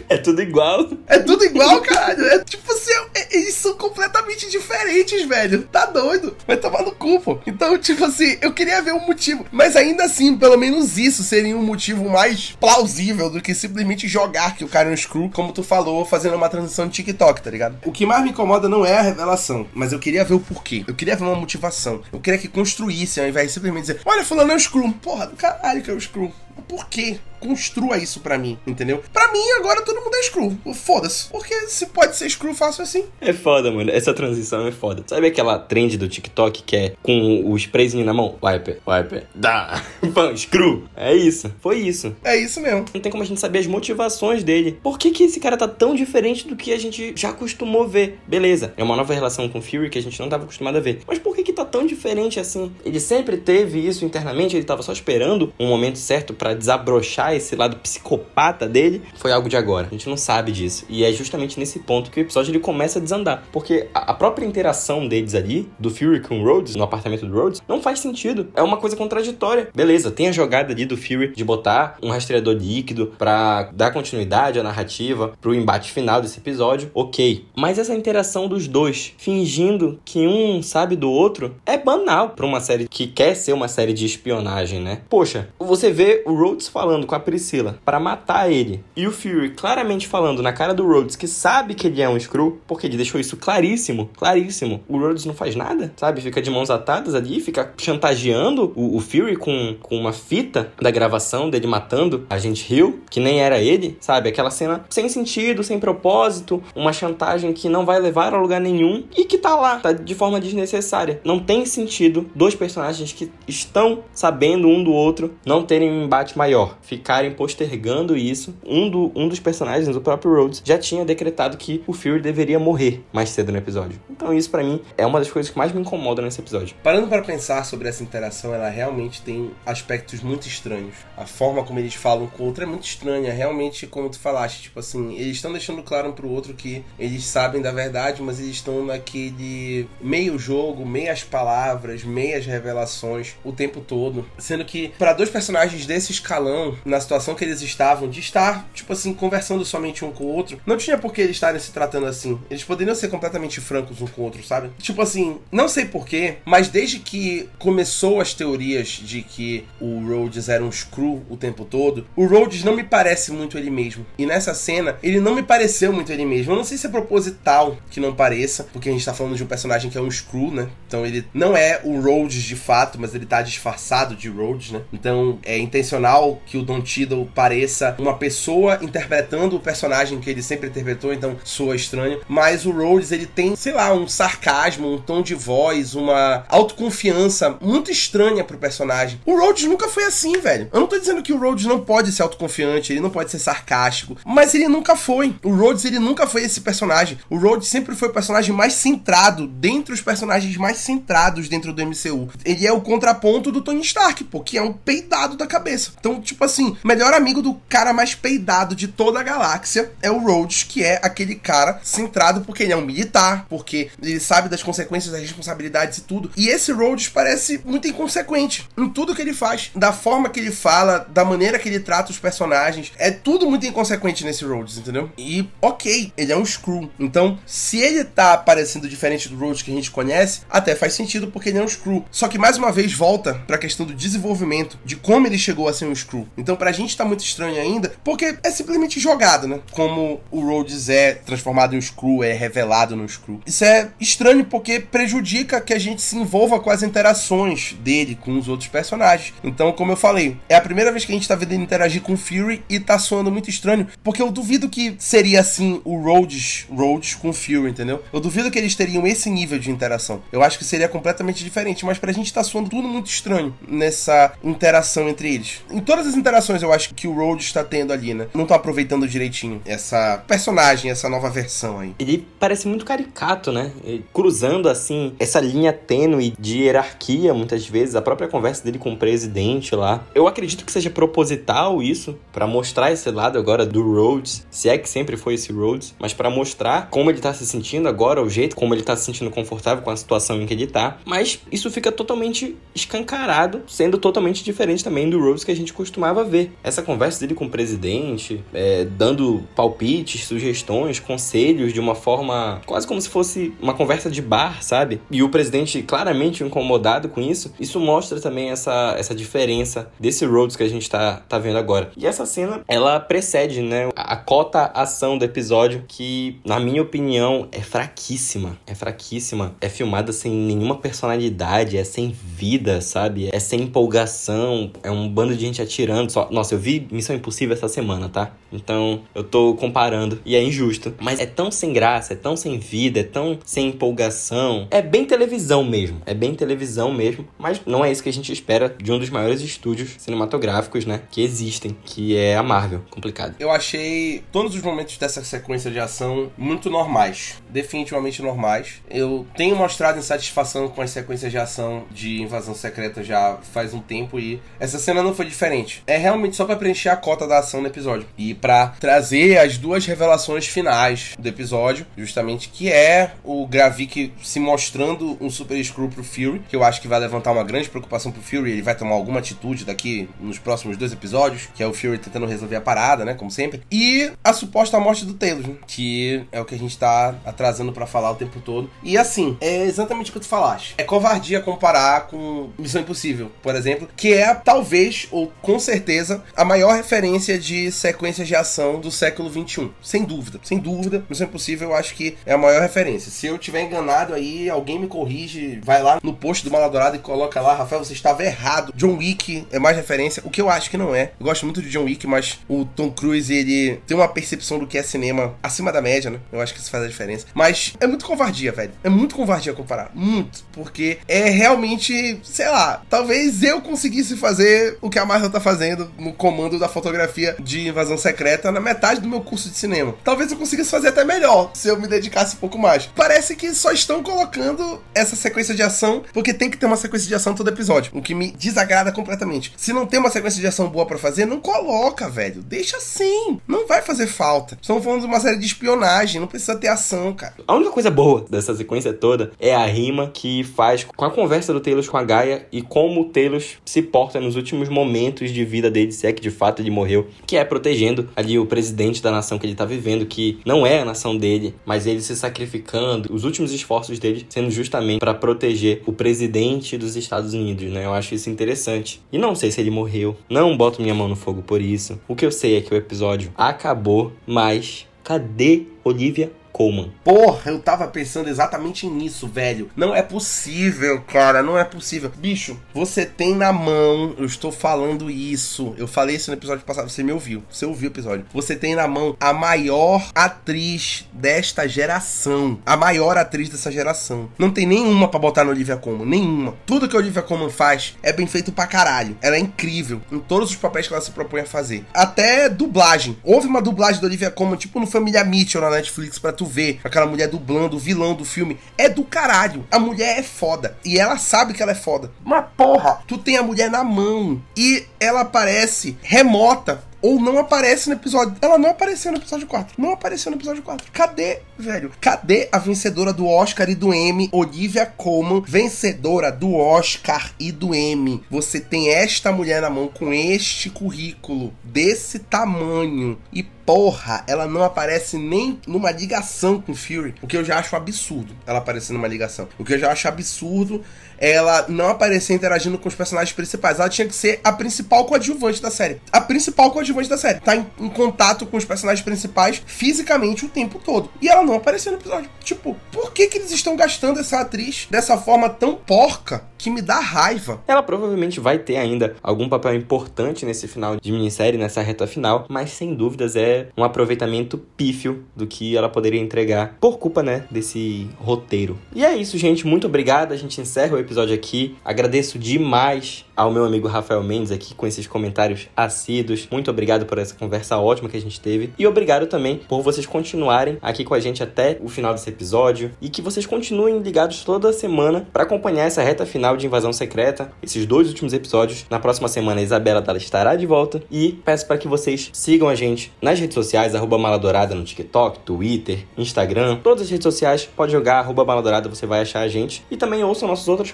É 0.10 0.18
tudo 0.18 0.42
igual. 0.42 0.90
É 1.08 1.20
tudo 1.20 1.44
igual, 1.44 1.82
caralho. 1.82 2.26
É 2.26 2.44
tipo 2.44 2.72
assim, 2.72 2.92
é, 3.14 3.38
eles 3.38 3.54
são 3.56 3.74
completamente 3.76 4.50
diferentes, 4.50 5.28
velho. 5.28 5.64
Tá 5.64 5.86
doido. 5.86 6.36
Vai 6.48 6.58
tomar 6.58 6.84
no 6.84 6.92
cu, 6.92 7.20
pô. 7.20 7.40
Então, 7.46 7.78
tipo 7.78 8.06
assim, 8.06 8.38
eu 8.42 8.54
queria 8.54 8.82
ver 8.82 8.94
um 8.94 9.06
motivo. 9.06 9.46
Mas 9.52 9.76
ainda 9.76 10.06
assim, 10.06 10.36
pelo 10.36 10.58
menos 10.58 10.98
isso 10.98 11.24
seria 11.24 11.56
um 11.56 11.64
motivo 11.64 12.10
mais 12.10 12.52
plausível 12.60 13.30
do 13.30 13.42
que 13.42 13.54
simplesmente 13.54 14.08
jogar 14.08 14.56
que 14.56 14.64
o 14.64 14.68
cara 14.68 14.90
é 14.90 14.94
um 14.94 14.98
screw, 14.98 15.30
como 15.34 15.54
tu 15.54 15.64
falou, 15.64 16.06
fazendo 16.06 16.36
uma 16.36 16.50
transição 16.50 16.88
de 16.88 16.94
TikTok, 16.94 17.42
tá 17.42 17.50
ligado? 17.50 17.78
O 17.86 17.92
que 17.92 18.06
mais 18.06 18.24
me 18.24 18.30
incomoda 18.30 18.68
não 18.68 18.86
é 18.86 18.98
a 18.98 19.02
revelação, 19.02 19.68
mas 19.74 19.92
eu 19.92 20.00
queria 20.00 20.24
ver 20.24 20.34
o 20.34 20.40
porquê. 20.40 20.84
Eu 20.88 20.96
queria 20.96 21.16
ver 21.16 21.24
uma 21.24 21.36
motivação. 21.36 22.02
Eu 22.12 22.20
queria 22.20 22.40
que 22.40 22.48
construísse, 22.48 23.20
ao 23.20 23.28
invés 23.28 23.48
de 23.48 23.54
simplesmente 23.54 23.88
dizer, 23.88 24.02
olha, 24.06 24.24
fulano 24.24 24.52
é 24.52 24.56
um 24.56 24.60
screw. 24.60 24.92
Porra, 25.02 25.32
caralho 25.42 25.82
que 25.82 25.90
é 25.90 25.94
o. 25.94 26.32
Por 26.68 26.88
quê? 26.88 27.18
Construa 27.40 27.98
isso 27.98 28.20
pra 28.20 28.38
mim, 28.38 28.56
entendeu? 28.68 29.02
Pra 29.12 29.32
mim, 29.32 29.44
agora 29.58 29.82
todo 29.82 30.00
mundo 30.00 30.16
é 30.16 30.22
screw. 30.22 30.56
Foda-se. 30.76 31.28
Porque 31.30 31.54
se 31.68 31.88
pode 31.88 32.16
ser 32.16 32.30
screw, 32.30 32.54
faço 32.54 32.84
assim. 32.84 33.06
É 33.20 33.34
foda, 33.34 33.72
mano. 33.72 33.90
Essa 33.90 34.14
transição 34.14 34.68
é 34.68 34.72
foda. 34.72 35.04
Sabe 35.08 35.26
aquela 35.26 35.58
trend 35.58 35.98
do 35.98 36.08
TikTok 36.08 36.62
que 36.62 36.76
é 36.76 36.94
com 37.02 37.44
o 37.46 37.58
sprayzinho 37.58 38.06
na 38.06 38.14
mão? 38.14 38.36
Wiper, 38.44 38.80
wiper, 38.88 39.26
dá, 39.34 39.84
pão, 40.14 40.38
screw. 40.38 40.84
É 40.96 41.16
isso. 41.16 41.52
Foi 41.60 41.80
isso. 41.80 42.16
É 42.24 42.38
isso 42.38 42.62
mesmo. 42.62 42.86
Não 42.94 43.02
tem 43.02 43.12
como 43.12 43.24
a 43.24 43.26
gente 43.26 43.40
saber 43.40 43.60
as 43.60 43.68
motivações 43.68 44.44
dele. 44.44 44.80
Por 44.84 45.00
que, 45.00 45.10
que 45.10 45.24
esse 45.24 45.40
cara 45.40 45.58
tá 45.58 45.68
tão 45.68 45.96
diferente 45.96 46.48
do 46.48 46.56
que 46.56 46.72
a 46.72 46.78
gente 46.78 47.14
já 47.16 47.30
acostumou 47.30 47.88
ver? 47.88 48.20
Beleza, 48.28 48.72
é 48.78 48.84
uma 48.84 48.96
nova 48.96 49.16
relação 49.16 49.50
com 49.50 49.58
o 49.58 49.62
Fury 49.62 49.90
que 49.90 49.98
a 49.98 50.02
gente 50.02 50.20
não 50.20 50.30
tava 50.30 50.44
acostumado 50.44 50.78
a 50.78 50.82
ver. 50.82 51.02
Mas 51.08 51.18
por 51.18 51.36
que 51.36 51.42
que 51.42 51.54
tá 51.54 51.66
tão 51.66 51.88
diferente 51.88 52.40
assim? 52.40 52.72
Ele 52.86 53.00
sempre 53.00 53.38
teve 53.38 53.80
isso 53.80 54.06
internamente, 54.06 54.56
ele 54.56 54.64
tava 54.66 54.84
só 54.84 54.92
esperando 54.92 55.52
um 55.60 55.68
momento 55.68 55.98
certo 55.98 56.34
para 56.42 56.56
desabrochar 56.56 57.36
esse 57.36 57.56
lado 57.56 57.78
psicopata 57.78 58.68
dele, 58.68 59.04
foi 59.14 59.32
algo 59.32 59.48
de 59.48 59.56
agora. 59.56 59.86
A 59.86 59.90
gente 59.92 60.10
não 60.10 60.18
sabe 60.18 60.52
disso. 60.52 60.88
E 60.90 61.04
é 61.04 61.14
justamente 61.14 61.60
nesse 61.60 61.78
ponto 61.78 62.10
que 62.10 62.20
o 62.20 62.24
episódio 62.24 62.50
ele 62.50 62.58
começa 62.58 62.98
a 62.98 63.02
desandar. 63.02 63.44
Porque 63.52 63.88
a 63.94 64.12
própria 64.12 64.44
interação 64.44 65.08
deles 65.08 65.36
ali, 65.36 65.70
do 65.78 65.92
Fury 65.92 66.20
com 66.20 66.44
Rhodes, 66.44 66.76
no 66.76 66.84
apartamento 66.84 67.28
do 67.28 67.40
Rhodes, 67.40 67.62
não 67.68 67.80
faz 67.80 68.00
sentido. 68.00 68.48
É 68.56 68.64
uma 68.64 68.78
coisa 68.78 68.96
contraditória. 68.96 69.70
Beleza, 69.76 70.10
tem 70.10 70.30
a 70.30 70.32
jogada 70.32 70.74
ali 70.74 70.84
do 70.84 70.98
Fury 70.98 71.32
de 71.36 71.44
botar 71.44 72.00
um 72.02 72.10
rastreador 72.10 72.56
líquido 72.56 73.14
para 73.20 73.70
dar 73.72 73.92
continuidade 73.92 74.60
à 74.60 74.64
narrativa, 74.64 75.34
pro 75.40 75.54
embate 75.54 75.92
final 75.92 76.24
desse 76.24 76.40
episódio, 76.40 76.90
ok. 76.96 77.46
Mas 77.56 77.78
essa 77.78 77.94
interação 77.94 78.48
dos 78.48 78.68
dois, 78.68 79.14
fingindo 79.16 80.00
que 80.04 80.26
um 80.26 80.64
sabe 80.64 80.96
do 80.96 81.12
outro, 81.12 81.56
é 81.68 81.78
banal 81.78 82.30
pra 82.30 82.48
uma 82.48 82.60
série 82.60 82.88
que 82.88 83.06
quer 83.06 83.36
ser 83.36 83.54
uma 83.54 83.68
série 83.68 83.94
de 83.94 84.08
espionagem, 84.08 84.82
né? 84.82 85.02
Poxa, 85.08 85.50
você 85.60 85.92
vê 85.92 86.24
Rhodes 86.36 86.68
falando 86.68 87.06
com 87.06 87.16
a 87.16 87.20
Priscila 87.20 87.80
para 87.84 88.00
matar 88.00 88.52
ele 88.52 88.84
e 88.96 89.08
o 89.08 89.12
Fury 89.12 89.52
claramente 89.52 90.08
falando 90.08 90.42
na 90.42 90.54
cara 90.54 90.74
do 90.74 90.86
Rhodes 90.86 91.16
que 91.16 91.28
sabe 91.28 91.74
que 91.74 91.88
ele 91.88 92.02
é 92.02 92.10
um 92.10 92.20
Screw, 92.20 92.60
porque 92.68 92.88
ele 92.88 92.98
deixou 92.98 93.20
isso 93.20 93.38
claríssimo, 93.38 94.10
claríssimo. 94.18 94.82
O 94.88 94.98
Rhodes 94.98 95.26
não 95.26 95.34
faz 95.34 95.56
nada, 95.56 95.94
sabe? 95.96 96.22
Fica 96.22 96.42
de 96.42 96.50
mãos 96.50 96.70
atadas 96.70 97.16
ali, 97.16 97.40
fica 97.40 97.74
chantageando 97.78 98.72
o, 98.76 98.98
o 98.98 99.00
Fury 99.00 99.36
com, 99.36 99.76
com 99.82 99.98
uma 99.98 100.14
fita 100.14 100.72
da 100.82 100.92
gravação 100.92 101.50
dele 101.50 101.68
matando 101.68 102.26
a 102.30 102.38
gente 102.38 102.72
Hill, 102.72 103.02
que 103.10 103.20
nem 103.20 103.42
era 103.42 103.60
ele, 103.60 103.98
sabe? 104.00 104.30
Aquela 104.30 104.52
cena 104.52 104.86
sem 104.90 105.10
sentido, 105.10 105.64
sem 105.64 105.80
propósito, 105.80 106.62
uma 106.76 106.94
chantagem 106.94 107.54
que 107.54 107.68
não 107.68 107.86
vai 107.86 108.00
levar 108.00 108.34
a 108.34 108.38
lugar 108.38 108.62
nenhum 108.62 109.04
e 109.18 109.26
que 109.26 109.38
tá 109.38 109.56
lá, 109.56 109.80
tá 109.80 109.92
de 109.92 110.16
forma 110.16 110.40
desnecessária. 110.40 111.20
Não 111.24 111.40
tem 111.40 111.66
sentido 111.66 112.30
dois 112.36 112.56
personagens 112.56 113.12
que 113.12 113.32
estão 113.48 114.04
sabendo 114.14 114.68
um 114.68 114.84
do 114.84 114.92
outro 114.92 115.34
não 115.46 115.64
terem 115.64 116.04
embate 116.04 116.21
maior, 116.36 116.78
ficarem 116.82 117.32
postergando 117.32 118.16
isso. 118.16 118.54
Um, 118.66 118.90
do, 118.90 119.12
um 119.16 119.28
dos 119.28 119.40
personagens, 119.40 119.96
o 119.96 120.02
próprio 120.02 120.34
Rhodes, 120.34 120.62
já 120.64 120.78
tinha 120.78 121.06
decretado 121.06 121.58
que 121.58 121.84
o 121.88 121.94
Fury 121.94 122.22
deveria 122.22 122.60
morrer 122.60 123.04
mais 123.12 123.30
cedo 123.30 123.52
no 123.52 123.58
episódio. 123.58 124.00
Então 124.10 124.34
isso 124.34 124.50
para 124.50 124.64
mim 124.64 124.82
é 124.98 125.06
uma 125.06 125.20
das 125.20 125.32
coisas 125.32 125.52
que 125.52 125.58
mais 125.58 125.72
me 125.72 125.82
incomoda 125.82 126.22
nesse 126.22 126.40
episódio. 126.40 126.76
Parando 126.84 127.08
para 127.08 127.22
pensar 127.22 127.64
sobre 127.66 127.90
essa 127.90 128.04
interação, 128.04 128.54
ela 128.54 128.70
realmente 128.70 129.22
tem 129.22 129.52
aspectos 129.66 130.22
muito 130.22 130.48
estranhos. 130.48 130.96
A 131.18 131.26
forma 131.26 131.64
como 131.64 131.80
eles 131.80 131.94
falam 131.94 132.28
com 132.28 132.44
o 132.44 132.46
outro 132.48 132.64
é 132.64 132.68
muito 132.68 132.86
estranha, 132.86 133.34
realmente 133.34 133.88
como 133.88 134.10
tu 134.10 134.20
falaste, 134.20 134.64
tipo 134.64 134.80
assim, 134.80 135.16
eles 135.16 135.38
estão 135.38 135.52
deixando 135.52 135.84
claro 135.84 136.10
um 136.10 136.14
pro 136.14 136.30
outro 136.30 136.54
que 136.54 136.84
eles 137.00 137.24
sabem 137.26 137.62
da 137.62 137.72
verdade, 137.72 138.22
mas 138.22 138.40
eles 138.40 138.56
estão 138.56 138.86
naquele 138.86 139.88
meio 140.00 140.38
jogo, 140.38 140.86
meias 140.86 141.24
palavras, 141.24 142.04
meias 142.04 142.46
revelações 142.46 143.36
o 143.44 143.52
tempo 143.52 143.82
todo, 143.82 144.26
sendo 144.38 144.66
que 144.66 144.90
para 144.98 145.14
dois 145.14 145.30
personagens 145.30 145.86
escalão, 146.12 146.78
na 146.86 147.00
situação 147.00 147.36
que 147.36 147.44
eles 147.44 147.62
estavam, 147.62 148.10
de 148.10 148.20
estar, 148.20 148.70
tipo 148.74 148.94
assim, 148.94 149.14
conversando 149.14 149.66
somente 149.66 150.06
um 150.06 150.12
com 150.12 150.26
o 150.26 150.36
outro, 150.36 150.60
não 150.66 150.78
tinha 150.78 150.98
por 150.98 151.14
que 151.14 151.22
eles 151.22 151.36
estarem 151.36 151.60
se 151.60 151.72
tratando 151.72 152.06
assim. 152.06 152.40
Eles 152.50 152.64
poderiam 152.64 152.96
ser 152.96 153.10
completamente 153.10 153.60
francos 153.60 154.02
um 154.02 154.08
com 154.08 154.22
o 154.22 154.26
outro, 154.26 154.44
sabe? 154.44 154.70
Tipo 154.80 155.02
assim, 155.02 155.38
não 155.52 155.68
sei 155.68 155.86
porquê, 155.86 156.38
mas 156.46 156.68
desde 156.68 157.00
que 157.00 157.50
começou 157.58 158.22
as 158.22 158.34
teorias 158.34 158.88
de 158.88 159.22
que 159.22 159.66
o 159.80 160.06
Rhodes 160.06 160.50
era 160.50 160.64
um 160.64 160.72
screw 160.72 161.24
o 161.30 161.38
tempo 161.38 161.66
todo, 161.66 162.06
o 162.16 162.26
Rhodes 162.26 162.64
não 162.64 162.76
me 162.76 162.84
parece 162.84 163.32
muito 163.32 163.58
ele 163.58 163.70
mesmo. 163.70 164.06
E 164.18 164.26
nessa 164.26 164.54
cena, 164.54 164.98
ele 165.02 165.20
não 165.20 165.36
me 165.36 165.44
pareceu 165.44 165.92
muito 165.94 166.12
ele 166.12 166.26
mesmo. 166.26 166.52
Eu 166.52 166.58
não 166.58 166.64
sei 166.64 166.78
se 166.78 166.88
é 166.88 166.90
proposital 166.90 167.78
que 167.90 168.00
não 168.00 168.14
pareça, 168.14 168.68
porque 168.72 168.90
a 168.90 168.92
gente 168.92 169.06
tá 169.06 169.14
falando 169.14 169.36
de 169.36 169.44
um 169.44 169.48
personagem 169.48 169.90
que 169.90 169.98
é 169.98 170.02
um 170.02 170.12
screw, 170.12 170.52
né? 170.52 170.70
Então 170.88 171.06
ele 171.06 171.26
não 171.34 171.56
é 171.56 171.82
o 171.84 172.00
Rhodes 172.00 172.44
de 172.44 172.56
fato, 172.56 173.00
mas 173.00 173.16
ele 173.16 173.26
tá 173.26 173.42
disfarçado 173.42 174.16
de 174.16 174.30
Rhodes, 174.30 174.72
né? 174.72 174.82
Então 174.92 175.40
é 175.44 175.58
intencional 175.58 176.01
que 176.46 176.58
o 176.58 176.64
Don 176.64 176.82
Tiddle 176.82 177.30
pareça 177.34 177.96
uma 178.00 178.16
pessoa 178.16 178.80
interpretando 178.82 179.56
o 179.56 179.60
personagem 179.60 180.20
que 180.20 180.30
ele 180.30 180.42
sempre 180.42 180.70
interpretou, 180.70 181.14
então 181.14 181.38
soa 181.44 181.76
estranho. 181.76 182.20
Mas 182.28 182.66
o 182.66 182.72
Rhodes, 182.72 183.12
ele 183.12 183.26
tem, 183.26 183.56
sei 183.56 183.74
lá, 183.74 183.94
um 183.94 184.08
sarcasmo, 184.08 184.94
um 184.94 184.98
tom 184.98 185.22
de 185.22 185.36
voz, 185.36 185.96
uma 185.96 186.44
autoconfiança 186.50 187.58
muito 187.62 187.92
estranha 187.92 188.44
pro 188.44 188.58
personagem. 188.58 189.20
O 189.26 189.40
Rhodes 189.40 189.66
nunca 189.66 189.88
foi 189.88 190.06
assim, 190.06 190.38
velho. 190.40 190.70
Eu 190.72 190.80
não 190.80 190.88
tô 190.88 190.98
dizendo 190.98 191.22
que 191.22 191.34
o 191.34 191.38
Rhodes 191.38 191.66
não 191.66 191.80
pode 191.80 192.12
ser 192.12 192.24
autoconfiante, 192.24 192.94
ele 192.94 193.02
não 193.02 193.10
pode 193.10 193.32
ser 193.32 193.40
sarcástico, 193.40 194.18
mas 194.26 194.54
ele 194.54 194.68
nunca 194.68 194.96
foi. 194.96 195.36
O 195.44 195.54
Rhodes, 195.54 195.86
ele 195.86 196.00
nunca 196.00 196.28
foi 196.28 196.44
esse 196.44 196.62
personagem. 196.62 197.18
O 197.30 197.38
Rhodes 197.38 197.68
sempre 197.68 197.96
foi 197.96 198.10
o 198.10 198.14
personagem 198.14 198.54
mais 198.54 198.74
centrado, 198.74 199.48
dentre 199.48 199.94
os 199.94 200.02
personagens 200.02 200.56
mais 200.58 200.78
centrados 200.78 201.48
dentro 201.48 201.74
do 201.74 201.86
MCU. 201.86 202.30
Ele 202.46 202.66
é 202.66 202.72
o 202.72 202.82
contraponto 202.82 203.52
do 203.52 203.62
Tony 203.62 203.82
Stark, 203.82 204.24
pô, 204.26 204.42
que 204.42 204.58
é 204.58 204.62
um 204.62 204.74
peidado 204.74 205.36
da 205.36 205.48
cabeça. 205.48 205.91
Então, 206.00 206.22
tipo 206.22 206.44
assim, 206.44 206.78
melhor 206.84 207.14
amigo 207.14 207.42
do 207.42 207.56
cara 207.70 207.94
mais 207.94 208.16
peidado 208.16 208.76
de 208.76 208.88
toda 208.88 209.20
a 209.20 209.24
galáxia 209.24 209.92
é 210.02 210.10
o 210.12 210.20
Rhodes, 210.20 210.64
que 210.64 210.84
é 210.84 211.00
aquele 211.02 211.36
cara 211.36 211.80
centrado 211.84 212.42
porque 212.42 212.64
ele 212.64 212.74
é 212.74 212.78
um 212.78 212.86
militar, 212.86 213.46
porque 213.50 213.90
ele 214.02 214.20
sabe 214.20 214.50
das 214.50 214.64
consequências, 214.64 215.12
das 215.12 215.22
responsabilidades 215.22 216.00
e 216.00 216.02
tudo. 216.02 216.32
E 216.36 216.50
esse 216.50 216.72
Rhodes 216.72 217.08
parece 217.10 217.62
muito 217.66 217.88
inconsequente 217.88 218.68
em 218.78 218.90
tudo 218.90 219.16
que 219.16 219.22
ele 219.22 219.34
faz, 219.34 219.72
da 219.76 219.92
forma 219.92 220.30
que 220.30 220.40
ele 220.40 220.52
fala, 220.52 221.06
da 221.10 221.24
maneira 221.26 221.60
que 221.60 221.70
ele 221.70 221.80
trata 221.80 222.12
os 222.12 222.20
personagens. 222.20 222.92
É 222.98 223.12
tudo 223.12 223.50
muito 223.50 223.66
inconsequente 223.66 224.24
nesse 224.24 224.46
Rhodes, 224.46 224.78
entendeu? 224.78 225.12
E 225.18 225.48
ok, 225.62 226.12
ele 226.18 226.32
é 226.32 226.38
um 226.38 226.46
Screw. 226.46 226.92
Então, 227.00 227.40
se 227.46 227.80
ele 227.80 228.04
tá 228.04 228.38
parecendo 228.38 228.88
diferente 228.88 229.30
do 229.30 229.38
Rhodes 229.38 229.62
que 229.62 229.72
a 229.72 229.76
gente 229.76 229.92
conhece, 229.92 230.42
até 230.50 230.76
faz 230.76 230.94
sentido 230.94 231.28
porque 231.28 231.50
ele 231.50 231.58
é 231.58 231.64
um 231.64 231.68
Screw. 231.68 232.06
Só 232.12 232.28
que 232.28 232.38
mais 232.38 232.58
uma 232.58 232.72
vez 232.72 232.94
volta 232.94 233.36
pra 233.48 233.58
questão 233.58 233.86
do 233.86 233.94
desenvolvimento, 233.94 234.78
de 234.84 234.96
como 234.96 235.28
ele 235.28 235.38
chegou 235.38 235.68
a 235.68 235.74
ser 235.74 235.81
um 235.88 235.96
Screw. 235.96 236.28
Então, 236.38 236.56
pra 236.56 236.72
gente 236.72 236.96
tá 236.96 237.06
muito 237.06 237.24
estranho 237.24 237.60
ainda, 237.60 237.94
porque 238.04 238.38
é 238.44 238.52
simplesmente 238.52 239.00
jogado, 239.00 239.48
né? 239.48 239.60
Como 239.72 240.20
o 240.32 240.42
Rhodes 240.42 240.90
é 240.90 241.14
transformado 241.14 241.76
em 241.76 241.78
um 241.78 241.82
Screw, 241.82 242.24
é 242.24 242.34
revelado 242.34 242.96
no 242.96 243.08
Screw. 243.08 243.42
Isso 243.46 243.64
é 243.64 243.90
estranho 244.00 244.46
porque 244.46 244.80
prejudica 244.80 245.62
que 245.62 245.74
a 245.74 245.80
gente 245.80 246.02
se 246.02 246.18
envolva 246.18 246.60
com 246.60 246.70
as 246.70 246.84
interações 246.84 247.76
dele 247.82 248.16
com 248.16 248.38
os 248.38 248.48
outros 248.48 248.70
personagens. 248.70 249.34
Então, 249.44 249.72
como 249.72 249.92
eu 249.92 249.98
falei, 249.98 250.38
é 250.48 250.56
a 250.56 250.62
primeira 250.62 250.92
vez 250.92 251.06
que 251.06 251.12
a 251.12 251.16
gente 251.16 251.28
tá 251.28 251.36
vendo 251.36 251.54
ele 251.54 251.64
interagir 251.64 252.02
com 252.02 252.14
o 252.14 252.18
Fury 252.18 252.64
e 252.70 252.80
tá 252.80 252.98
soando 252.98 253.32
muito 253.32 253.50
estranho, 253.50 253.88
porque 254.04 254.22
eu 254.22 254.32
duvido 254.32 254.70
que 254.70 254.96
seria 255.00 255.40
assim 255.42 255.82
o 255.84 255.98
Rhodes, 255.98 256.66
Rhodes 256.70 257.16
com 257.16 257.30
o 257.30 257.34
Fury, 257.34 257.70
entendeu? 257.70 258.04
Eu 258.12 258.20
duvido 258.20 258.52
que 258.52 258.58
eles 258.58 258.76
teriam 258.76 259.06
esse 259.06 259.30
nível 259.30 259.60
de 259.60 259.72
interação. 259.72 260.22
Eu 260.32 260.44
acho 260.44 260.58
que 260.58 260.66
seria 260.66 260.88
completamente 260.88 261.44
diferente, 261.44 261.86
mas 261.86 261.98
pra 261.98 262.12
gente 262.12 262.34
tá 262.34 262.44
soando 262.44 262.70
tudo 262.70 262.88
muito 262.88 263.10
estranho 263.10 263.56
nessa 263.68 264.34
interação 264.44 265.10
entre 265.10 265.34
eles. 265.34 265.62
Em 265.72 265.80
todas 265.80 266.08
as 266.08 266.16
interações 266.16 266.62
eu 266.62 266.72
acho 266.72 266.94
que 266.94 267.08
o 267.08 267.14
Rhodes 267.14 267.48
está 267.48 267.64
tendo 267.64 267.94
ali, 267.94 268.14
né? 268.14 268.28
Não 268.34 268.46
tô 268.46 268.54
aproveitando 268.54 269.08
direitinho 269.08 269.62
essa 269.66 270.24
personagem, 270.28 270.92
essa 270.92 271.10
nova 271.10 271.30
versão 271.30 271.80
aí. 271.80 271.96
Ele 272.00 272.28
parece 272.40 272.68
muito 272.68 272.86
caricato, 272.86 273.52
né? 273.52 273.72
Cruzando 274.14 274.70
assim 274.70 275.14
essa 275.20 275.40
linha 275.40 275.72
tênue 275.74 276.34
de 276.40 276.64
hierarquia 276.64 277.34
muitas 277.34 277.68
vezes, 277.68 277.96
a 277.96 278.02
própria 278.02 278.28
conversa 278.28 278.64
dele 278.64 278.78
com 278.78 278.94
o 278.94 278.98
presidente 278.98 279.76
lá. 279.76 280.04
Eu 280.14 280.28
acredito 280.28 280.66
que 280.66 280.72
seja 280.72 280.90
proposital 280.90 281.82
isso 281.82 282.18
para 282.32 282.48
mostrar 282.48 282.92
esse 282.92 283.10
lado 283.12 283.38
agora 283.38 283.66
do 283.66 283.82
Rhodes, 283.82 284.46
se 284.50 284.70
é 284.70 284.78
que 284.78 284.90
sempre 284.90 285.16
foi 285.16 285.36
esse 285.36 285.52
Rhodes, 285.52 285.94
mas 286.00 286.14
para 286.14 286.30
mostrar 286.30 286.90
como 286.90 287.10
ele 287.10 287.20
tá 287.20 287.34
se 287.34 287.46
sentindo 287.46 287.88
agora, 287.88 288.22
o 288.22 288.30
jeito 288.30 288.56
como 288.56 288.74
ele 288.74 288.84
tá 288.84 288.96
se 288.96 289.06
sentindo 289.06 289.30
confortável 289.30 289.84
com 289.84 289.90
a 289.90 289.96
situação 289.96 290.42
em 290.42 290.46
que 290.46 290.54
ele 290.54 290.68
tá. 290.68 290.98
Mas 291.06 291.40
isso 291.52 291.70
fica 291.70 291.92
totalmente 291.92 292.56
escancarado, 292.74 293.62
sendo 293.68 293.98
totalmente 293.98 294.44
diferente 294.44 294.84
também 294.84 295.10
do 295.10 295.20
Rhodes 295.20 295.44
que 295.44 295.52
a 295.52 295.56
gente 295.56 295.61
costumava 295.70 296.24
ver. 296.24 296.52
Essa 296.64 296.82
conversa 296.82 297.20
dele 297.20 297.36
com 297.36 297.46
o 297.46 297.50
presidente, 297.50 298.44
é, 298.54 298.86
dando 298.86 299.44
palpites, 299.56 300.26
sugestões, 300.26 301.00
conselhos 301.00 301.74
de 301.74 301.80
uma 301.80 301.96
forma 301.96 302.62
quase 302.66 302.88
como 302.88 303.02
se 303.02 303.10
fosse 303.10 303.54
uma 303.62 303.74
conversa 303.74 304.10
de 304.10 304.22
bar, 304.22 304.64
sabe? 304.64 305.02
E 305.12 305.22
o 305.22 305.30
presidente 305.30 305.82
claramente 305.84 306.44
incomodado 306.44 307.10
com 307.10 307.22
isso. 307.22 307.54
Isso 307.60 307.80
mostra 307.80 308.20
também 308.20 308.50
essa, 308.50 308.96
essa 308.98 309.14
diferença 309.14 309.92
desse 310.00 310.26
Rhodes 310.26 310.56
que 310.56 310.64
a 310.64 310.70
gente 310.70 310.90
tá, 310.90 311.22
tá 311.28 311.38
vendo 311.38 311.58
agora. 311.58 311.92
E 311.98 312.08
essa 312.08 312.26
cena, 312.26 312.62
ela 312.68 313.00
precede, 313.00 313.62
né? 313.62 313.90
A 313.96 314.16
cota 314.16 314.72
ação 314.74 315.18
do 315.18 315.26
episódio, 315.26 315.84
que, 315.88 316.40
na 316.46 316.60
minha 316.60 316.82
opinião, 316.82 317.48
é 317.52 317.62
fraquíssima. 317.62 318.58
É 318.66 318.74
fraquíssima. 318.74 319.56
É 319.60 319.70
filmada 319.70 320.12
sem 320.12 320.32
nenhuma 320.32 320.78
personalidade, 320.78 321.78
é 321.78 321.84
sem 321.84 322.10
vida, 322.12 322.82
sabe? 322.82 323.30
É 323.32 323.40
sem 323.40 323.62
empolgação. 323.62 324.72
É 324.84 324.92
um 324.92 325.08
bando 325.08 325.36
de 325.36 325.41
gente 325.42 325.62
atirando. 325.62 326.12
Só... 326.12 326.28
Nossa, 326.32 326.56
eu 326.56 326.60
vi 326.60 326.88
Missão 326.92 327.16
Impossível 327.16 327.56
essa 327.56 327.68
semana, 327.68 328.10
tá? 328.10 328.32
Então 328.52 329.02
eu 329.14 329.24
tô 329.24 329.54
comparando. 329.56 330.22
E 330.26 330.36
é 330.36 330.44
injusto. 330.44 330.94
Mas 331.00 331.20
é 331.20 331.26
tão 331.26 331.52
sem 331.52 331.74
graça, 331.74 332.14
é 332.14 332.16
tão 332.16 332.36
sem 332.36 332.58
vida, 332.58 333.00
é 333.00 333.04
tão 333.04 333.40
sem 333.46 333.70
empolgação. 333.70 334.68
É 334.72 334.82
bem 334.82 335.06
televisão 335.06 335.64
mesmo. 335.64 336.02
É 336.06 336.14
bem 336.14 336.34
televisão 336.36 336.94
mesmo. 336.94 337.28
Mas 337.38 337.62
não 337.66 337.84
é 337.84 337.92
isso 337.92 338.04
que 338.04 338.10
a 338.10 338.14
gente 338.14 338.32
espera 338.32 338.74
de 338.82 338.92
um 338.92 339.00
dos 339.00 339.10
maiores 339.10 339.42
estúdios 339.42 339.96
cinematográficos, 339.98 340.86
né? 340.86 341.02
Que 341.10 341.22
existem. 341.22 341.76
Que 341.84 342.16
é 342.16 342.36
a 342.36 342.44
Marvel. 342.44 342.82
Complicado. 342.90 343.36
Eu 343.40 343.52
achei 343.52 344.24
todos 344.32 344.56
os 344.56 344.62
momentos 344.62 344.98
dessa 344.98 345.24
sequência 345.24 345.72
de 345.72 345.80
ação 345.80 346.32
muito 346.38 346.70
normais. 346.70 347.42
Definitivamente 347.50 348.22
normais. 348.22 348.82
Eu 348.90 349.26
tenho 349.36 349.56
mostrado 349.56 350.00
insatisfação 350.00 350.70
com 350.70 350.82
as 350.82 350.92
sequências 350.92 351.32
de 351.32 351.38
ação 351.38 351.84
de 351.92 352.22
invasão 352.22 352.54
secreta 352.54 353.04
já 353.04 353.38
faz 353.54 353.74
um 353.74 353.80
tempo 353.80 354.20
e 354.20 354.42
essa 354.60 354.80
cena 354.80 355.02
não 355.02 355.14
foi 355.14 355.26
diferente. 355.32 355.84
É 355.88 355.98
realmente 355.98 356.36
só 356.36 356.46
para 356.46 356.56
preencher 356.56 356.90
a 356.90 356.96
cota 356.96 357.28
da 357.28 357.40
ação 357.40 357.62
no 357.62 357.68
episódio. 357.68 358.08
E 358.18 358.34
para 358.34 358.68
trazer 358.80 359.38
as 359.38 359.58
duas 359.58 359.86
revelações 359.86 360.48
finais 360.48 361.16
do 361.18 361.28
episódio, 361.28 361.86
justamente 361.98 362.50
que 362.50 362.72
é 362.72 363.14
o 363.24 363.48
Gravik 363.48 364.14
se 364.22 364.40
mostrando 364.40 365.18
um 365.20 365.30
super 365.30 365.64
screw 365.64 365.90
pro 365.90 366.04
Fury, 366.04 366.42
que 366.48 366.56
eu 366.56 366.64
acho 366.64 366.82
que 366.82 366.88
vai 366.88 367.00
levantar 367.00 367.32
uma 367.32 367.44
grande 367.44 367.70
preocupação 367.70 368.12
pro 368.12 368.22
Fury, 368.22 368.52
ele 368.52 368.62
vai 368.62 368.76
tomar 368.76 368.96
alguma 368.96 369.20
atitude 369.20 369.66
daqui 369.66 370.10
nos 370.20 370.38
próximos 370.38 370.78
dois 370.78 370.92
episódios, 370.92 371.48
que 371.56 371.64
é 371.64 371.68
o 371.68 371.74
Fury 371.74 371.98
tentando 371.98 372.26
resolver 372.26 372.56
a 372.56 372.62
parada, 372.62 373.06
né, 373.06 373.14
como 373.14 373.32
sempre. 373.32 373.62
E 373.72 374.12
a 374.24 374.34
suposta 374.34 374.80
morte 374.80 375.06
do 375.06 375.14
Taylor, 375.14 375.48
né, 375.48 375.56
que 375.68 376.24
é 376.32 376.40
o 376.40 376.46
que 376.46 376.56
a 376.56 376.58
gente 376.58 376.78
tá 376.78 377.16
atrasando 377.26 377.72
para 377.72 377.86
falar 377.86 378.12
o 378.12 378.16
tempo 378.16 378.40
todo. 378.40 378.70
E 378.84 378.98
assim, 378.98 379.38
é 379.42 379.64
exatamente 379.64 380.10
o 380.10 380.14
que 380.14 380.20
tu 380.20 380.28
falaste. 380.28 380.76
É 380.78 380.84
covardia 380.84 381.40
comparar 381.42 382.08
com 382.08 382.50
Missão 382.58 382.82
Impossível, 382.82 383.32
por 383.42 383.56
exemplo, 383.56 383.88
que 383.96 384.14
é 384.14 384.34
talvez 384.34 385.08
com 385.42 385.60
certeza 385.60 386.24
a 386.36 386.46
maior 386.46 386.76
referência 386.76 387.38
de 387.38 387.72
sequências 387.72 388.28
de 388.28 388.36
ação 388.36 388.80
do 388.80 388.92
século 388.92 389.30
21. 389.30 389.72
Sem 389.82 390.04
dúvida, 390.04 390.40
sem 390.44 390.58
dúvida. 390.58 391.04
Missão 391.10 391.28
Impossível 391.28 391.70
eu 391.70 391.76
acho 391.76 391.96
que 391.96 392.18
é 392.26 392.34
a 392.34 392.38
maior 392.38 392.62
referência. 392.62 393.12
Se 393.12 393.28
eu 393.28 393.38
tiver 393.38 393.64
enganado 393.64 394.14
aí, 394.14 394.50
alguém 394.50 394.80
me 394.80 394.88
corrige, 394.88 395.60
vai 395.64 395.82
lá 395.82 396.00
no 396.02 396.14
post 396.14 396.44
do 396.44 396.52
Maladourado 396.52 396.96
e 396.96 397.00
coloca 397.00 397.42
lá, 397.42 397.56
Rafael, 397.56 397.84
você 397.84 397.94
estava 397.94 398.24
errado. 398.24 398.74
John 398.76 398.98
Wick 398.98 399.48
é 399.52 399.60
mais 399.60 399.76
referência, 399.76 400.24
o 400.26 400.30
que 400.30 400.42
eu 400.42 400.50
acho 400.50 400.70
que 400.70 400.78
não 400.78 400.96
é. 400.96 401.12
Eu 401.20 401.26
gosto 401.26 401.46
muito 401.46 401.62
de 401.62 401.70
John 401.70 401.84
Wick, 401.84 402.06
mas 402.08 402.40
o 402.48 402.66
Tom 402.66 402.92
Cruise, 402.92 403.34
ele 403.34 403.82
tem 403.88 403.96
uma 403.96 404.08
percepção 404.08 404.60
do 404.60 404.68
que 404.68 404.78
é 404.78 404.84
cinema 404.84 405.36
acima 405.42 405.72
da 405.72 405.82
média, 405.82 406.10
né? 406.10 406.20
Eu 406.32 406.42
acho 406.42 406.54
que 406.54 406.60
isso 406.60 406.72
faz 406.72 406.84
a 406.84 406.88
diferença. 406.88 407.26
Mas 407.34 407.74
é 407.80 407.88
muito 407.88 408.06
covardia, 408.06 408.52
velho. 408.52 408.72
É 408.84 408.90
muito 408.90 409.16
covardia 409.16 409.54
comparar. 409.54 409.92
Muito. 409.94 410.44
Porque 410.52 411.00
é 411.08 411.30
realmente, 411.30 412.20
sei 412.24 412.48
lá, 412.50 412.82
talvez 412.90 413.44
eu 413.44 413.62
conseguisse 413.62 414.16
fazer 414.16 414.78
o 414.82 414.90
que 414.90 415.00
a 415.00 415.06
Marvel 415.12 415.30
tá 415.30 415.42
fazendo 415.42 415.92
no 416.00 416.14
comando 416.14 416.58
da 416.58 416.70
fotografia 416.70 417.36
de 417.38 417.68
Invasão 417.68 417.98
Secreta 417.98 418.50
na 418.50 418.62
metade 418.62 419.02
do 419.02 419.10
meu 419.10 419.20
curso 419.20 419.50
de 419.50 419.58
cinema. 419.58 419.94
Talvez 420.06 420.32
eu 420.32 420.38
conseguisse 420.38 420.72
fazer 420.72 420.88
até 420.88 421.04
melhor 421.04 421.52
se 421.54 421.68
eu 421.68 421.78
me 421.78 421.86
dedicasse 421.86 422.38
um 422.38 422.40
pouco 422.40 422.58
mais. 422.58 422.86
Parece 422.96 423.36
que 423.36 423.54
só 423.54 423.74
estão 423.74 424.02
colocando 424.02 424.82
essa 424.96 425.18
sequência 425.18 425.54
de 425.54 425.62
ação 425.62 426.02
porque 426.14 426.34
tem 426.34 426.50
que 426.50 426.56
ter 426.56 426.66
uma 426.66 426.78
sequência 426.78 427.10
de 427.10 427.14
ação 427.14 427.36
todo 427.36 427.50
episódio, 427.50 427.92
o 427.94 428.02
que 428.02 428.16
me 428.16 428.32
desagrada 428.32 428.90
completamente. 428.90 429.52
Se 429.58 429.74
não 429.74 429.86
tem 429.86 430.00
uma 430.00 430.10
sequência 430.10 430.40
de 430.40 430.48
ação 430.48 430.70
boa 430.70 430.86
para 430.86 430.98
fazer, 430.98 431.26
não 431.26 431.42
coloca, 431.42 432.08
velho. 432.08 432.42
Deixa 432.42 432.78
assim. 432.78 433.38
Não 433.46 433.68
vai 433.68 433.82
fazer 433.82 434.08
falta. 434.08 434.58
Estamos 434.62 434.82
falando 434.82 435.02
de 435.02 435.08
uma 435.08 435.20
série 435.20 435.40
de 435.40 435.46
espionagem, 435.46 436.22
não 436.22 436.28
precisa 436.28 436.56
ter 436.56 436.70
ação, 436.70 437.14
cara. 437.14 437.34
A 437.46 437.54
única 437.54 437.72
coisa 437.72 437.92
boa 437.92 438.26
dessa 438.30 438.56
sequência 438.56 438.94
toda 438.94 439.34
é 439.38 439.54
a 439.54 439.66
rima 439.66 440.10
que 440.14 440.46
faz 440.46 440.86
com 440.86 441.04
a 441.04 441.12
conversa 441.12 441.52
do 441.52 441.60
Taylor 441.60 441.86
com 441.86 441.98
a 441.98 442.04
Gaia 442.06 442.48
e 442.50 442.62
como 442.62 443.02
o 443.02 443.06
Taylor 443.10 443.42
se 443.66 443.82
porta 443.82 444.18
nos 444.18 444.38
últimos 444.38 444.70
momentos 444.70 445.01
de 445.10 445.46
vida 445.46 445.72
dele, 445.72 445.92
se 445.92 446.06
é 446.06 446.12
que 446.12 446.22
de 446.22 446.30
fato 446.30 446.62
ele 446.62 446.70
morreu, 446.70 447.08
que 447.26 447.38
é 447.38 447.44
protegendo 447.44 448.10
ali 448.16 448.38
o 448.38 448.46
presidente 448.46 449.02
da 449.02 449.12
nação 449.12 449.40
que 449.40 449.46
ele 449.46 449.56
tá 449.56 449.66
vivendo, 449.66 450.06
que 450.06 450.40
não 450.46 450.66
é 450.66 450.82
a 450.82 450.86
nação 450.86 451.16
dele, 451.18 451.56
mas 451.66 451.88
ele 451.88 452.02
se 452.02 452.16
sacrificando, 452.16 453.14
os 453.14 453.24
últimos 453.24 453.52
esforços 453.52 454.00
dele 454.00 454.26
sendo 454.30 454.52
justamente 454.52 455.00
para 455.00 455.14
proteger 455.14 455.82
o 455.86 455.94
presidente 455.94 456.78
dos 456.78 456.96
Estados 456.96 457.34
Unidos, 457.34 457.72
né? 457.72 457.86
Eu 457.86 457.94
acho 457.94 458.14
isso 458.14 458.30
interessante. 458.30 459.02
E 459.12 459.18
não 459.18 459.36
sei 459.36 459.52
se 459.52 459.62
ele 459.62 459.72
morreu, 459.72 460.16
não 460.30 460.56
boto 460.56 460.82
minha 460.82 460.94
mão 460.94 461.08
no 461.08 461.16
fogo 461.16 461.42
por 461.42 461.62
isso. 461.62 462.00
O 462.08 462.16
que 462.16 462.26
eu 462.26 462.32
sei 462.32 462.58
é 462.58 462.62
que 462.62 462.74
o 462.74 462.78
episódio 462.78 463.32
acabou, 463.36 464.12
mas 464.26 464.86
cadê 465.04 465.64
Olivia 465.84 466.32
Coleman. 466.52 466.92
Porra, 467.04 467.52
eu 467.52 467.60
tava 467.60 467.88
pensando 467.88 468.30
exatamente 468.30 468.88
nisso, 468.88 469.28
velho. 469.28 469.70
Não 469.76 469.96
é 469.96 470.02
possível, 470.02 471.02
cara, 471.02 471.42
não 471.42 471.58
é 471.58 471.64
possível. 471.64 472.12
Bicho, 472.18 472.60
você 472.74 473.06
tem 473.06 473.36
na 473.36 473.52
mão, 473.52 474.16
eu 474.18 474.26
estou 474.26 474.52
falando 474.52 475.10
isso. 475.10 475.74
Eu 475.78 475.88
falei 475.88 476.16
isso 476.16 476.32
no 476.32 476.38
episódio 476.38 476.66
passado, 476.66 476.90
você 476.90 477.04
me 477.04 477.12
ouviu. 477.12 477.44
Você 477.50 477.66
ouviu 477.66 477.90
o 477.90 477.94
episódio. 477.94 478.26
Você 478.34 478.56
tem 478.56 478.76
na 478.76 478.88
mão 478.88 479.16
a 479.20 479.34
maior 479.34 480.10
atriz 480.14 481.08
desta 481.14 481.68
geração. 481.68 482.60
A 482.66 482.76
maior 482.76 483.18
atriz 483.18 483.50
dessa 483.50 483.72
geração. 483.72 484.30
Não 484.38 484.52
tem 484.52 484.66
nenhuma 484.66 485.08
para 485.08 485.20
botar 485.20 485.44
no 485.44 485.52
Olivia 485.52 485.78
Colman, 485.78 486.06
nenhuma. 486.06 486.56
Tudo 486.66 486.88
que 486.88 486.96
a 486.96 487.00
Olivia 487.00 487.22
Colman 487.22 487.50
faz 487.50 487.96
é 488.04 488.14
bem 488.14 488.28
feito 488.28 488.52
pra 488.52 488.68
caralho. 488.68 489.18
Ela 489.22 489.36
é 489.36 489.40
incrível 489.40 490.02
em 490.12 490.20
todos 490.20 490.52
os 490.52 490.56
papéis 490.56 490.88
que 490.88 490.94
ela 490.94 491.02
se 491.02 491.12
propõe 491.12 491.42
a 491.42 491.46
fazer. 491.46 491.86
Até 491.94 492.50
dublagem. 492.50 493.18
Houve 493.24 493.48
uma 493.48 493.62
dublagem 493.62 494.02
da 494.02 494.08
Olivia 494.08 494.32
Colman, 494.32 494.58
tipo 494.58 494.80
no 494.80 494.88
Família 494.88 495.24
Mitchell 495.24 495.62
na 495.62 495.70
Netflix, 495.70 496.20
pra 496.20 496.32
tu 496.42 496.46
ver 496.46 496.80
aquela 496.84 497.06
mulher 497.06 497.28
dublando 497.28 497.78
o 497.78 497.80
vilão 497.80 498.16
do 498.16 498.26
filme. 498.26 498.58
É 498.76 498.90
do 498.90 499.04
caralho. 499.04 499.64
A 499.72 499.78
mulher 499.78 500.18
é 500.18 500.24
foda. 500.24 500.76
E 500.84 501.00
ela 501.00 501.18
sabe 501.18 501.54
que 501.54 501.62
ela 501.62 501.72
é 501.72 501.76
foda. 501.76 502.12
Mas 502.26 502.46
porra, 502.58 503.00
tu 503.08 503.20
tem 503.20 503.38
a 503.38 503.44
mulher 503.44 503.70
na 503.70 503.84
mão. 503.84 504.42
E 504.58 504.86
ela 505.00 505.22
aparece 505.22 505.96
remota 506.02 506.84
ou 507.02 507.20
não 507.20 507.38
aparece 507.38 507.90
no 507.90 507.96
episódio. 507.96 508.36
Ela 508.42 508.58
não 508.58 508.70
apareceu 508.70 509.12
no 509.12 509.18
episódio 509.18 509.48
4. 509.48 509.76
Não 509.78 509.92
apareceu 509.92 510.32
no 510.32 510.38
episódio 510.38 510.64
4. 510.64 510.92
Cadê, 510.92 511.40
velho? 511.58 511.92
Cadê 512.00 512.48
a 512.52 512.60
vencedora 512.60 513.12
do 513.12 513.28
Oscar 513.28 513.70
e 513.70 513.76
do 513.76 513.94
Emmy, 513.94 514.30
Olivia 514.32 514.86
Colman, 514.86 515.44
vencedora 515.46 516.32
do 516.32 516.54
Oscar 516.54 517.32
e 517.40 517.52
do 517.52 517.74
Emmy? 517.74 518.24
Você 518.30 518.60
tem 518.60 518.90
esta 518.90 519.32
mulher 519.32 519.62
na 519.62 519.70
mão 519.70 519.88
com 519.88 520.14
este 520.14 520.70
currículo 520.70 521.54
desse 521.64 522.20
tamanho 522.20 523.18
e 523.34 523.44
porra, 523.72 524.24
ela 524.28 524.48
não 524.48 524.64
aparece 524.64 525.18
nem 525.18 525.60
numa 525.66 525.92
ligação 525.92 526.60
com 526.60 526.76
Fury, 526.76 527.16
o 527.22 527.28
que 527.28 527.38
eu 527.38 527.46
já 527.46 527.58
acho 527.58 527.76
absurdo. 527.76 528.36
Ela 528.46 528.60
aparecer 528.60 528.92
numa 528.92 529.08
ligação. 529.08 529.48
O 529.58 529.64
que 529.64 529.74
eu 529.74 529.80
já 529.80 529.92
acho 529.92 530.08
absurdo 530.08 530.84
ela 531.22 531.66
não 531.70 531.90
aparecer 531.90 532.34
interagindo 532.34 532.80
com 532.80 532.90
os 532.90 532.96
personagens 532.96 533.34
principais. 533.34 533.80
Ela 533.80 533.88
tinha 533.88 534.08
que 534.08 534.16
ser 534.16 534.42
a 534.44 534.52
principal 534.52 535.06
coadjuvante 535.06 535.62
da 535.62 535.70
série. 535.70 536.02
A 536.12 536.20
principal 536.20 536.72
coadjuvante 536.72 537.08
da 537.08 537.18
série. 537.18 537.40
Tá 537.40 537.56
em, 537.56 537.66
em 537.80 537.90
contato 537.90 538.46
com 538.48 538.58
os 538.58 538.66
personagens 538.66 539.06
principais 539.06 539.62
fisicamente 539.66 540.46
o 540.46 540.50
tempo 540.50 540.82
todo. 540.84 541.12
E 541.22 541.30
ela 541.30 541.44
não 541.44 541.54
apareceu 541.54 541.92
no 541.92 542.00
episódio. 542.00 542.30
Tipo, 542.44 542.76
por 542.92 543.14
que 543.14 543.28
que 543.28 543.38
eles 543.38 543.52
estão 543.52 543.76
gastando 543.76 544.20
essa 544.20 544.42
atriz 544.42 544.88
dessa 544.90 545.16
forma 545.18 545.48
tão 545.48 545.76
porca 545.76 546.44
que 546.58 546.72
me 546.72 546.82
dá 546.82 547.00
raiva? 547.00 547.62
Ela 547.68 547.84
provavelmente 547.84 548.40
vai 548.40 548.58
ter 548.58 548.78
ainda 548.78 549.16
algum 549.22 549.48
papel 549.48 549.76
importante 549.76 550.46
nesse 550.46 550.68
final 550.68 550.96
de 551.00 551.12
minissérie, 551.12 551.60
nessa 551.60 551.82
reta 551.82 552.08
final, 552.08 552.46
mas 552.50 552.72
sem 552.72 552.96
dúvidas 552.96 553.36
é 553.36 553.68
um 553.78 553.84
aproveitamento 553.84 554.58
pífio 554.76 555.24
do 555.36 555.46
que 555.46 555.78
ela 555.78 555.90
poderia 555.90 556.20
entregar 556.20 556.78
por 556.80 556.98
culpa, 556.98 557.22
né, 557.22 557.46
desse 557.52 558.10
roteiro. 558.18 558.78
E 558.96 559.06
é 559.06 559.16
isso, 559.16 559.38
gente. 559.38 559.68
Muito 559.68 559.86
obrigado. 559.86 560.32
A 560.32 560.38
gente 560.38 560.60
encerra 560.60 560.96
o 560.96 561.00
episódio 561.00 561.11
episódio 561.12 561.36
aqui. 561.36 561.76
Agradeço 561.84 562.40
demais 562.40 563.26
ao 563.36 563.52
meu 563.52 563.66
amigo 563.66 563.88
Rafael 563.88 564.24
Mendes 564.24 564.52
aqui 564.52 564.74
com 564.74 564.88
esses 564.88 565.08
comentários 565.08 565.68
assíduos. 565.76 566.48
Muito 566.52 566.70
obrigado 566.70 567.06
por 567.06 567.18
essa 567.18 567.36
conversa 567.36 567.78
ótima 567.78 568.08
que 568.08 568.16
a 568.16 568.22
gente 568.22 568.40
teve. 568.40 568.72
E 568.78 568.88
obrigado 568.88 569.28
também 569.28 569.58
por 569.68 569.82
vocês 569.82 570.06
continuarem 570.06 570.78
aqui 570.82 571.04
com 571.04 571.14
a 571.14 571.20
gente 571.20 571.44
até 571.44 571.78
o 571.82 571.90
final 571.90 572.14
desse 572.14 572.30
episódio. 572.30 572.92
E 573.02 573.10
que 573.10 573.22
vocês 573.22 573.46
continuem 573.46 574.00
ligados 574.00 574.44
toda 574.44 574.72
semana 574.72 575.28
para 575.34 575.44
acompanhar 575.44 575.86
essa 575.86 576.02
reta 576.02 576.26
final 576.26 576.56
de 576.56 576.66
Invasão 576.66 576.94
Secreta, 576.94 577.52
esses 577.62 577.86
dois 577.86 578.08
últimos 578.08 578.32
episódios. 578.32 578.86
Na 578.90 579.00
próxima 579.00 579.28
semana 579.28 579.60
a 579.60 579.64
Isabela 579.64 580.02
dela 580.02 580.18
estará 580.18 580.56
de 580.56 580.66
volta. 580.66 581.04
E 581.12 581.34
peço 581.44 581.66
para 581.68 581.78
que 581.78 581.88
vocês 581.88 582.30
sigam 582.32 582.70
a 582.70 582.76
gente 582.76 583.12
nas 583.22 583.40
redes 583.40 583.56
sociais, 583.56 583.96
arroba 583.96 584.18
Maladourada 584.18 584.76
no 584.76 584.84
TikTok, 584.84 585.40
Twitter, 585.40 586.06
Instagram. 586.18 586.78
Todas 586.78 587.04
as 587.04 587.10
redes 587.10 587.24
sociais, 587.24 587.68
pode 587.76 587.92
jogar 587.92 588.20
arroba 588.20 588.46
Maladourada, 588.46 588.88
você 588.88 589.06
vai 589.06 589.22
achar 589.22 589.42
a 589.42 589.48
gente. 589.48 589.84
E 589.90 589.98
também 589.98 590.24
ouçam 590.24 590.48
nossos 590.48 590.68
outros 590.68 590.92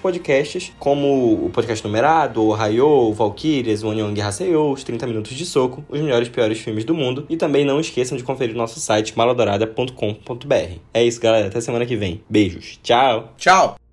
como 0.79 1.45
o 1.45 1.49
podcast 1.49 1.85
numerado, 1.85 2.43
o 2.43 2.53
Rayo, 2.53 2.87
o 2.87 3.13
Valkyrias, 3.13 3.83
o 3.83 3.89
Onion 3.89 4.13
Seiyou, 4.31 4.73
os 4.73 4.83
30 4.83 5.07
Minutos 5.07 5.33
de 5.33 5.45
Soco, 5.45 5.83
os 5.89 5.99
melhores 5.99 6.27
e 6.27 6.31
piores 6.31 6.59
filmes 6.59 6.85
do 6.85 6.93
mundo. 6.93 7.25
E 7.29 7.37
também 7.37 7.65
não 7.65 7.79
esqueçam 7.79 8.17
de 8.17 8.23
conferir 8.23 8.55
nosso 8.55 8.79
site 8.79 9.17
maladourada.com.br. 9.17 10.79
É 10.93 11.03
isso, 11.03 11.21
galera. 11.21 11.47
Até 11.47 11.61
semana 11.61 11.85
que 11.85 11.95
vem. 11.95 12.21
Beijos. 12.29 12.79
Tchau. 12.83 13.33
Tchau. 13.37 13.86